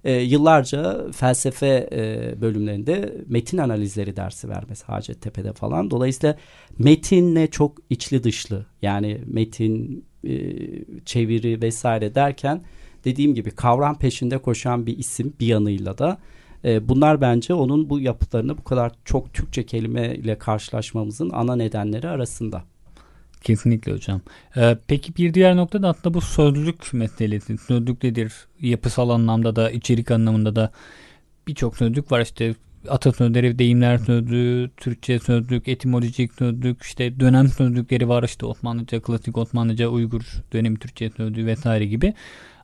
e, 0.05 0.13
yıllarca 0.13 1.13
felsefe 1.13 1.89
e, 1.93 2.35
bölümlerinde 2.41 3.15
metin 3.27 3.59
analizleri 3.59 4.17
dersi 4.17 4.49
vermesi 4.49 4.85
Hacettepe'de 4.85 5.53
falan. 5.53 5.91
Dolayısıyla 5.91 6.37
metinle 6.79 7.47
çok 7.47 7.79
içli 7.91 8.25
dışlı 8.25 8.67
yani 8.83 9.21
metin 9.27 10.05
e, 10.25 10.33
çeviri 11.05 11.63
vesaire 11.63 12.15
derken 12.15 12.63
dediğim 13.05 13.35
gibi 13.35 13.51
kavram 13.51 13.99
peşinde 13.99 14.39
koşan 14.39 14.87
bir 14.87 14.99
isim 14.99 15.33
bir 15.41 15.47
yanıyla 15.47 15.99
da 15.99 16.19
e, 16.67 16.89
bunlar 16.89 17.21
bence 17.21 17.55
onun 17.55 17.91
bu 17.91 18.01
yapıtlarını 18.01 18.59
bu 18.59 18.65
kadar 18.65 18.93
çok 19.05 19.35
Türkçe 19.35 19.67
kelime 19.67 20.15
ile 20.15 20.39
karşılaşmamızın 20.39 21.31
ana 21.31 21.57
nedenleri 21.57 22.09
arasında. 22.09 22.63
Kesinlikle 23.43 23.93
hocam. 23.93 24.21
Ee, 24.57 24.79
peki 24.87 25.17
bir 25.17 25.35
diğer 25.35 25.57
nokta 25.57 25.83
da 25.83 25.89
aslında 25.89 26.15
bu 26.15 26.21
sözlük 26.21 26.93
meselesi. 26.93 27.59
Sözlük 27.59 28.03
nedir? 28.03 28.33
Yapısal 28.61 29.11
anlamda 29.11 29.57
da 29.57 29.71
içerik 29.71 30.11
anlamında 30.11 30.57
da 30.57 30.71
birçok 31.49 31.77
sözlük 31.77 32.13
var. 32.13 32.21
İşte 32.21 32.55
atasözleri, 32.89 33.59
deyimler 33.59 33.99
sözlüğü, 33.99 34.71
Türkçe 34.77 35.19
sözlük, 35.19 35.69
etimolojik 35.69 36.35
sözlük, 36.35 36.83
işte 36.83 37.21
dönem 37.21 37.49
sözlükleri 37.49 38.09
var. 38.09 38.23
işte 38.23 38.47
Osmanlıca, 38.47 39.01
klasik 39.01 39.39
Osmanlıca, 39.39 39.89
Uygur 39.89 40.23
dönemi 40.53 40.79
Türkçe 40.79 41.11
sözlüğü 41.11 41.47
vesaire 41.47 41.87
gibi. 41.87 42.15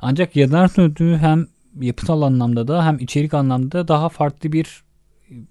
Ancak 0.01 0.37
yazar 0.37 0.69
sözlüğü 0.69 1.17
hem 1.17 1.47
yapısal 1.81 2.23
anlamda 2.23 2.69
da 2.69 2.87
hem 2.87 2.99
içerik 2.99 3.35
anlamda 3.35 3.73
da 3.73 3.89
daha 3.89 4.09
farklı 4.09 4.53
bir 4.53 4.83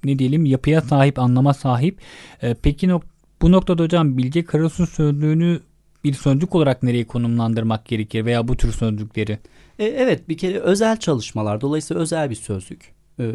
ne 0.03 0.19
diyelim 0.19 0.45
yapıya 0.45 0.81
sahip, 0.81 1.19
anlama 1.19 1.53
sahip. 1.53 1.99
Ee, 2.43 2.55
peki 2.61 2.87
nok 2.87 3.03
bu 3.41 3.51
noktada 3.51 3.83
hocam 3.83 4.17
Bilge 4.17 4.45
Karasu 4.45 4.87
sözlüğünü 4.87 5.59
bir 6.03 6.13
sözlük 6.13 6.55
olarak 6.55 6.83
nereye 6.83 7.07
konumlandırmak 7.07 7.85
gerekir 7.85 8.25
veya 8.25 8.47
bu 8.47 8.57
tür 8.57 8.71
sözlükleri? 8.71 9.39
E, 9.79 9.85
evet 9.85 10.29
bir 10.29 10.37
kere 10.37 10.59
özel 10.59 10.97
çalışmalar 10.97 11.61
dolayısıyla 11.61 12.01
özel 12.01 12.29
bir 12.29 12.35
sözlük. 12.35 13.00
E, 13.21 13.31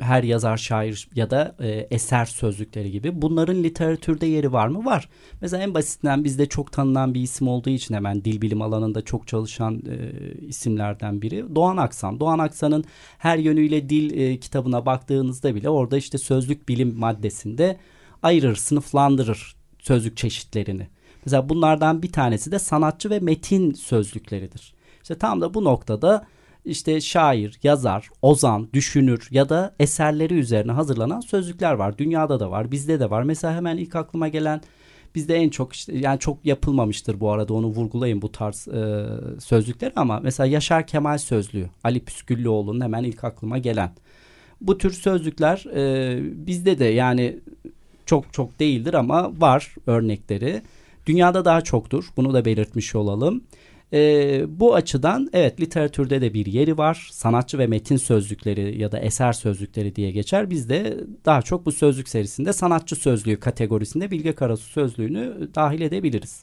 her 0.00 0.22
yazar 0.22 0.56
şair 0.56 1.08
ya 1.14 1.30
da 1.30 1.56
e, 1.60 1.68
eser 1.68 2.24
sözlükleri 2.24 2.90
gibi 2.90 3.22
bunların 3.22 3.62
literatürde 3.62 4.26
yeri 4.26 4.52
var 4.52 4.68
mı? 4.68 4.84
Var. 4.84 5.08
Mesela 5.40 5.62
en 5.62 5.74
basitinden 5.74 6.24
bizde 6.24 6.46
çok 6.46 6.72
tanınan 6.72 7.14
bir 7.14 7.20
isim 7.20 7.48
olduğu 7.48 7.70
için 7.70 7.94
hemen 7.94 8.24
dil 8.24 8.40
bilim 8.40 8.62
alanında 8.62 9.02
çok 9.02 9.26
çalışan 9.26 9.82
e, 9.88 10.32
isimlerden 10.46 11.22
biri 11.22 11.54
Doğan 11.54 11.76
Aksan. 11.76 12.20
Doğan 12.20 12.38
Aksan'ın 12.38 12.84
her 13.18 13.38
yönüyle 13.38 13.88
dil 13.88 14.36
kitabına 14.40 14.86
baktığınızda 14.86 15.54
bile 15.54 15.68
orada 15.68 15.96
işte 15.96 16.18
sözlük 16.18 16.68
bilim 16.68 16.98
maddesinde 16.98 17.76
ayırır, 18.22 18.56
sınıflandırır 18.56 19.56
sözlük 19.78 20.16
çeşitlerini. 20.16 20.88
Mesela 21.24 21.48
bunlardan 21.48 22.02
bir 22.02 22.12
tanesi 22.12 22.52
de 22.52 22.58
sanatçı 22.58 23.10
ve 23.10 23.20
metin 23.20 23.72
sözlükleridir. 23.72 24.74
İşte 25.02 25.18
tam 25.18 25.40
da 25.40 25.54
bu 25.54 25.64
noktada 25.64 26.26
işte 26.64 27.00
şair, 27.00 27.58
yazar, 27.62 28.08
ozan, 28.22 28.68
düşünür 28.72 29.28
ya 29.30 29.48
da 29.48 29.74
eserleri 29.80 30.34
üzerine 30.34 30.72
hazırlanan 30.72 31.20
sözlükler 31.20 31.72
var. 31.72 31.98
Dünyada 31.98 32.40
da 32.40 32.50
var, 32.50 32.70
bizde 32.70 33.00
de 33.00 33.10
var. 33.10 33.22
Mesela 33.22 33.54
hemen 33.54 33.76
ilk 33.76 33.96
aklıma 33.96 34.28
gelen 34.28 34.60
bizde 35.14 35.34
en 35.36 35.48
çok 35.48 35.72
işte 35.72 35.98
yani 35.98 36.18
çok 36.18 36.46
yapılmamıştır 36.46 37.20
bu 37.20 37.30
arada 37.30 37.54
onu 37.54 37.66
vurgulayayım 37.66 38.22
bu 38.22 38.32
tarz 38.32 38.68
e, 38.68 39.06
sözlükler 39.40 39.92
ama 39.96 40.20
mesela 40.20 40.46
Yaşar 40.46 40.86
Kemal 40.86 41.18
sözlüğü 41.18 41.70
Ali 41.84 42.00
Püsküllüoğlu'nun 42.00 42.80
hemen 42.80 43.04
ilk 43.04 43.24
aklıma 43.24 43.58
gelen. 43.58 43.90
Bu 44.60 44.78
tür 44.78 44.90
sözlükler 44.90 45.64
e, 45.74 46.46
bizde 46.46 46.78
de 46.78 46.84
yani 46.84 47.38
çok 48.06 48.32
çok 48.32 48.60
değildir 48.60 48.94
ama 48.94 49.40
var 49.40 49.74
örnekleri. 49.86 50.62
Dünyada 51.06 51.44
daha 51.44 51.60
çoktur. 51.60 52.04
Bunu 52.16 52.34
da 52.34 52.44
belirtmiş 52.44 52.94
olalım. 52.94 53.44
E, 53.92 54.44
bu 54.48 54.74
açıdan 54.74 55.30
evet 55.32 55.60
literatürde 55.60 56.20
de 56.20 56.34
bir 56.34 56.46
yeri 56.46 56.78
var. 56.78 57.08
Sanatçı 57.12 57.58
ve 57.58 57.66
metin 57.66 57.96
sözlükleri 57.96 58.80
ya 58.80 58.92
da 58.92 58.98
eser 58.98 59.32
sözlükleri 59.32 59.96
diye 59.96 60.10
geçer. 60.10 60.50
Biz 60.50 60.68
de 60.68 61.00
daha 61.24 61.42
çok 61.42 61.66
bu 61.66 61.72
sözlük 61.72 62.08
serisinde 62.08 62.52
sanatçı 62.52 62.96
sözlüğü 62.96 63.40
kategorisinde 63.40 64.10
Bilge 64.10 64.34
Karasu 64.34 64.64
sözlüğünü 64.64 65.48
dahil 65.54 65.80
edebiliriz. 65.80 66.42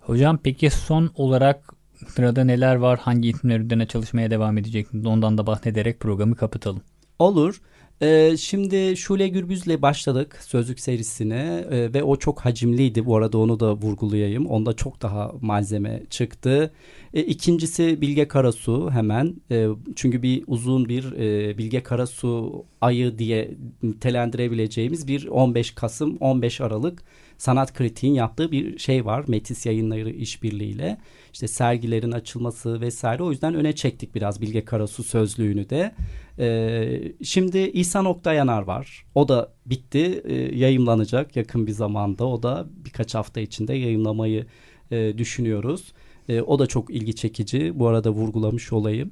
Hocam 0.00 0.38
peki 0.42 0.70
son 0.70 1.10
olarak 1.14 1.74
sırada 2.08 2.44
neler 2.44 2.76
var? 2.76 2.98
Hangi 2.98 3.28
isimler 3.28 3.60
üzerine 3.60 3.86
çalışmaya 3.86 4.30
devam 4.30 4.58
edeceksiniz? 4.58 5.06
Ondan 5.06 5.38
da 5.38 5.46
bahsederek 5.46 6.00
programı 6.00 6.36
kapatalım. 6.36 6.82
Olur. 7.18 7.60
Ee, 8.02 8.36
şimdi 8.36 8.96
Şule 8.96 9.28
Gürbüz'le 9.28 9.82
başladık 9.82 10.38
sözlük 10.42 10.80
serisine 10.80 11.64
ee, 11.70 11.94
ve 11.94 12.02
o 12.02 12.16
çok 12.16 12.40
hacimliydi. 12.40 13.06
Bu 13.06 13.16
arada 13.16 13.38
onu 13.38 13.60
da 13.60 13.74
vurgulayayım. 13.74 14.46
Onda 14.46 14.72
çok 14.72 15.02
daha 15.02 15.32
malzeme 15.40 16.02
çıktı. 16.10 16.72
Ee, 17.14 17.22
ikincisi 17.22 18.00
Bilge 18.00 18.28
Karasu 18.28 18.90
hemen. 18.90 19.34
Ee, 19.50 19.68
çünkü 19.96 20.22
bir 20.22 20.44
uzun 20.46 20.88
bir 20.88 21.12
e, 21.12 21.58
Bilge 21.58 21.82
Karasu 21.82 22.64
ayı 22.80 23.18
diye 23.18 23.50
nitelendirebileceğimiz 23.82 25.08
bir 25.08 25.26
15 25.26 25.70
Kasım 25.70 26.16
15 26.16 26.60
Aralık 26.60 27.02
sanat 27.44 27.74
kritiğin 27.74 28.14
yaptığı 28.14 28.52
bir 28.52 28.78
şey 28.78 29.04
var. 29.04 29.24
Metis 29.28 29.66
yayınları 29.66 30.10
işbirliğiyle. 30.10 30.98
İşte 31.32 31.48
sergilerin 31.48 32.12
açılması 32.12 32.80
vesaire. 32.80 33.22
O 33.22 33.30
yüzden 33.30 33.54
öne 33.54 33.72
çektik 33.72 34.14
biraz 34.14 34.40
Bilge 34.40 34.64
Karasu 34.64 35.02
sözlüğünü 35.02 35.70
de. 35.70 35.94
Ee, 36.38 37.12
şimdi 37.24 37.58
İhsan 37.58 38.04
Oktayanar 38.04 38.62
var. 38.62 39.04
O 39.14 39.28
da 39.28 39.52
bitti. 39.66 40.22
Ee, 40.24 40.34
yayınlanacak 40.34 41.36
yakın 41.36 41.66
bir 41.66 41.72
zamanda. 41.72 42.26
O 42.26 42.42
da 42.42 42.66
birkaç 42.84 43.14
hafta 43.14 43.40
içinde 43.40 43.74
yayınlamayı 43.74 44.46
e, 44.90 45.18
düşünüyoruz. 45.18 45.92
E, 46.28 46.40
o 46.40 46.58
da 46.58 46.66
çok 46.66 46.90
ilgi 46.90 47.14
çekici. 47.14 47.78
Bu 47.78 47.88
arada 47.88 48.10
vurgulamış 48.10 48.72
olayım. 48.72 49.10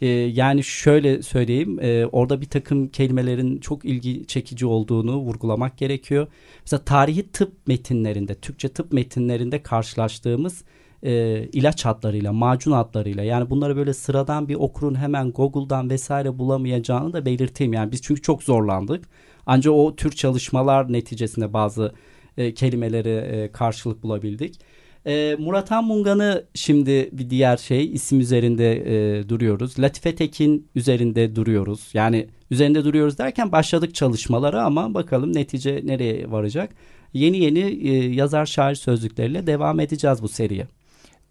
E, 0.00 0.06
yani 0.08 0.64
şöyle 0.64 1.22
söyleyeyim. 1.22 1.78
E, 1.80 2.06
orada 2.06 2.40
bir 2.40 2.46
takım 2.46 2.88
kelimelerin 2.88 3.58
çok 3.60 3.84
ilgi 3.84 4.26
çekici 4.26 4.66
olduğunu 4.66 5.16
vurgulamak 5.16 5.78
gerekiyor. 5.78 6.26
Mesela 6.64 6.84
tarihi 6.84 7.32
tıp 7.32 7.52
metinlerinde, 7.66 8.34
Türkçe 8.34 8.68
tıp 8.68 8.92
metinlerinde 8.92 9.62
karşılaştığımız 9.62 10.64
e, 11.02 11.42
ilaç 11.52 11.86
adlarıyla, 11.86 12.32
macun 12.32 12.72
adlarıyla 12.72 13.22
yani 13.22 13.50
bunları 13.50 13.76
böyle 13.76 13.94
sıradan 13.94 14.48
bir 14.48 14.54
okurun 14.54 14.94
hemen 14.94 15.30
Google'dan 15.30 15.90
vesaire 15.90 16.38
bulamayacağını 16.38 17.12
da 17.12 17.26
belirteyim. 17.26 17.72
Yani 17.72 17.92
biz 17.92 18.02
çünkü 18.02 18.22
çok 18.22 18.42
zorlandık. 18.42 19.04
Ancak 19.46 19.74
o 19.74 19.96
tür 19.96 20.10
çalışmalar 20.12 20.92
neticesinde 20.92 21.52
bazı 21.52 21.94
e, 22.36 22.54
kelimeleri 22.54 23.08
e, 23.08 23.52
karşılık 23.52 24.02
bulabildik. 24.02 24.60
E, 25.06 25.36
Murat 25.38 25.72
Anmungan'ı 25.72 26.44
şimdi 26.54 27.08
bir 27.12 27.30
diğer 27.30 27.56
şey 27.56 27.92
isim 27.92 28.20
üzerinde 28.20 28.72
e, 28.72 29.28
duruyoruz. 29.28 29.78
Latife 29.78 30.14
Tekin 30.14 30.68
üzerinde 30.74 31.36
duruyoruz. 31.36 31.90
Yani 31.94 32.26
üzerinde 32.50 32.84
duruyoruz 32.84 33.18
derken 33.18 33.52
başladık 33.52 33.94
çalışmaları 33.94 34.62
ama 34.62 34.94
bakalım 34.94 35.34
netice 35.34 35.80
nereye 35.84 36.30
varacak. 36.30 36.70
Yeni 37.12 37.38
yeni 37.38 37.60
e, 37.60 38.14
yazar 38.14 38.46
şair 38.46 38.74
sözlükleriyle 38.74 39.46
devam 39.46 39.80
edeceğiz 39.80 40.22
bu 40.22 40.28
seriye 40.28 40.66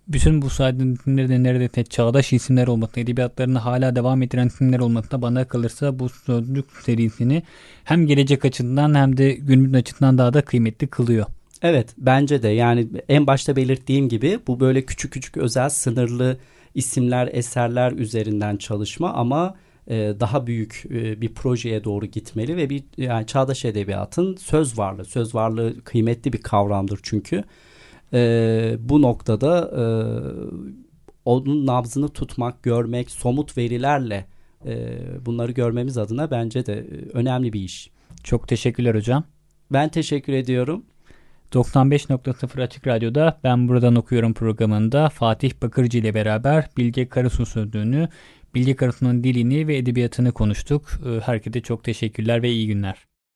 bütün 0.10 0.42
bu 0.42 0.50
saydığım 0.50 0.94
isimleri 0.94 1.30
de 1.30 1.44
neredeyse 1.44 1.84
çağdaş 1.84 2.34
isimler 2.34 2.68
olması, 2.68 3.00
edebiyatlarını 3.00 3.60
hala 3.60 3.96
devam 3.96 4.22
ettiren 4.22 4.48
isimler 4.48 4.80
olması 4.80 5.22
bana 5.22 5.48
kalırsa 5.48 6.00
bu 6.00 6.10
sözlük 6.10 6.66
serisini 6.86 7.44
hem 7.84 8.08
gelecek 8.08 8.46
açısından 8.46 8.96
hem 8.96 9.18
de 9.18 9.32
günümüz 9.32 9.74
açısından 9.74 10.18
daha 10.18 10.34
da 10.34 10.42
kıymetli 10.42 10.88
kılıyor. 10.88 11.26
Evet 11.62 11.96
bence 11.98 12.44
de 12.44 12.48
yani 12.48 12.88
en 13.10 13.28
başta 13.28 13.56
belirttiğim 13.56 14.10
gibi 14.10 14.40
bu 14.48 14.60
böyle 14.60 14.86
küçük 14.86 15.14
küçük 15.14 15.38
özel 15.38 15.70
sınırlı 15.70 16.38
isimler 16.76 17.30
eserler 17.32 17.92
üzerinden 17.92 18.58
çalışma 18.58 19.14
ama 19.14 19.56
e, 19.88 20.14
daha 20.20 20.48
büyük 20.48 20.84
e, 20.90 21.22
bir 21.22 21.34
projeye 21.34 21.84
doğru 21.84 22.06
gitmeli 22.06 22.58
ve 22.58 22.70
bir 22.70 22.84
yani 22.98 23.26
çağdaş 23.26 23.66
edebiyatın 23.66 24.36
söz 24.36 24.78
varlığı 24.78 25.06
söz 25.06 25.36
varlığı 25.36 25.84
kıymetli 25.84 26.34
bir 26.34 26.42
kavramdır 26.42 27.00
çünkü 27.04 27.44
e, 28.14 28.76
bu 28.80 29.02
noktada 29.02 29.72
e, 29.78 29.84
onun 31.26 31.66
nabzını 31.66 32.10
tutmak 32.10 32.64
görmek 32.64 33.12
somut 33.12 33.58
verilerle 33.58 34.26
e, 34.66 34.98
bunları 35.26 35.52
görmemiz 35.52 35.98
adına 35.98 36.32
bence 36.32 36.66
de 36.66 36.74
e, 36.74 37.18
önemli 37.18 37.54
bir 37.54 37.62
iş. 37.62 37.92
Çok 38.24 38.48
teşekkürler 38.48 38.96
hocam. 38.96 39.24
Ben 39.72 39.90
teşekkür 39.90 40.34
ediyorum. 40.34 40.86
95.0 41.52 42.64
Açık 42.64 42.88
Radyo'da 42.88 43.40
Ben 43.44 43.68
Buradan 43.68 43.96
Okuyorum 43.96 44.34
programında 44.34 45.10
Fatih 45.10 45.52
Bakırcı 45.62 45.98
ile 45.98 46.14
beraber 46.14 46.70
Bilge 46.78 47.10
Karasu 47.10 47.46
sözlüğünü, 47.46 48.10
Bilge 48.56 48.76
Karasu'nun 48.76 49.24
dilini 49.24 49.68
ve 49.68 49.78
edebiyatını 49.78 50.32
konuştuk. 50.32 50.92
Ee, 51.06 51.20
herkese 51.20 51.62
çok 51.62 51.84
teşekkürler 51.84 52.44
ve 52.44 52.50
iyi 52.50 52.68
günler. 52.68 53.09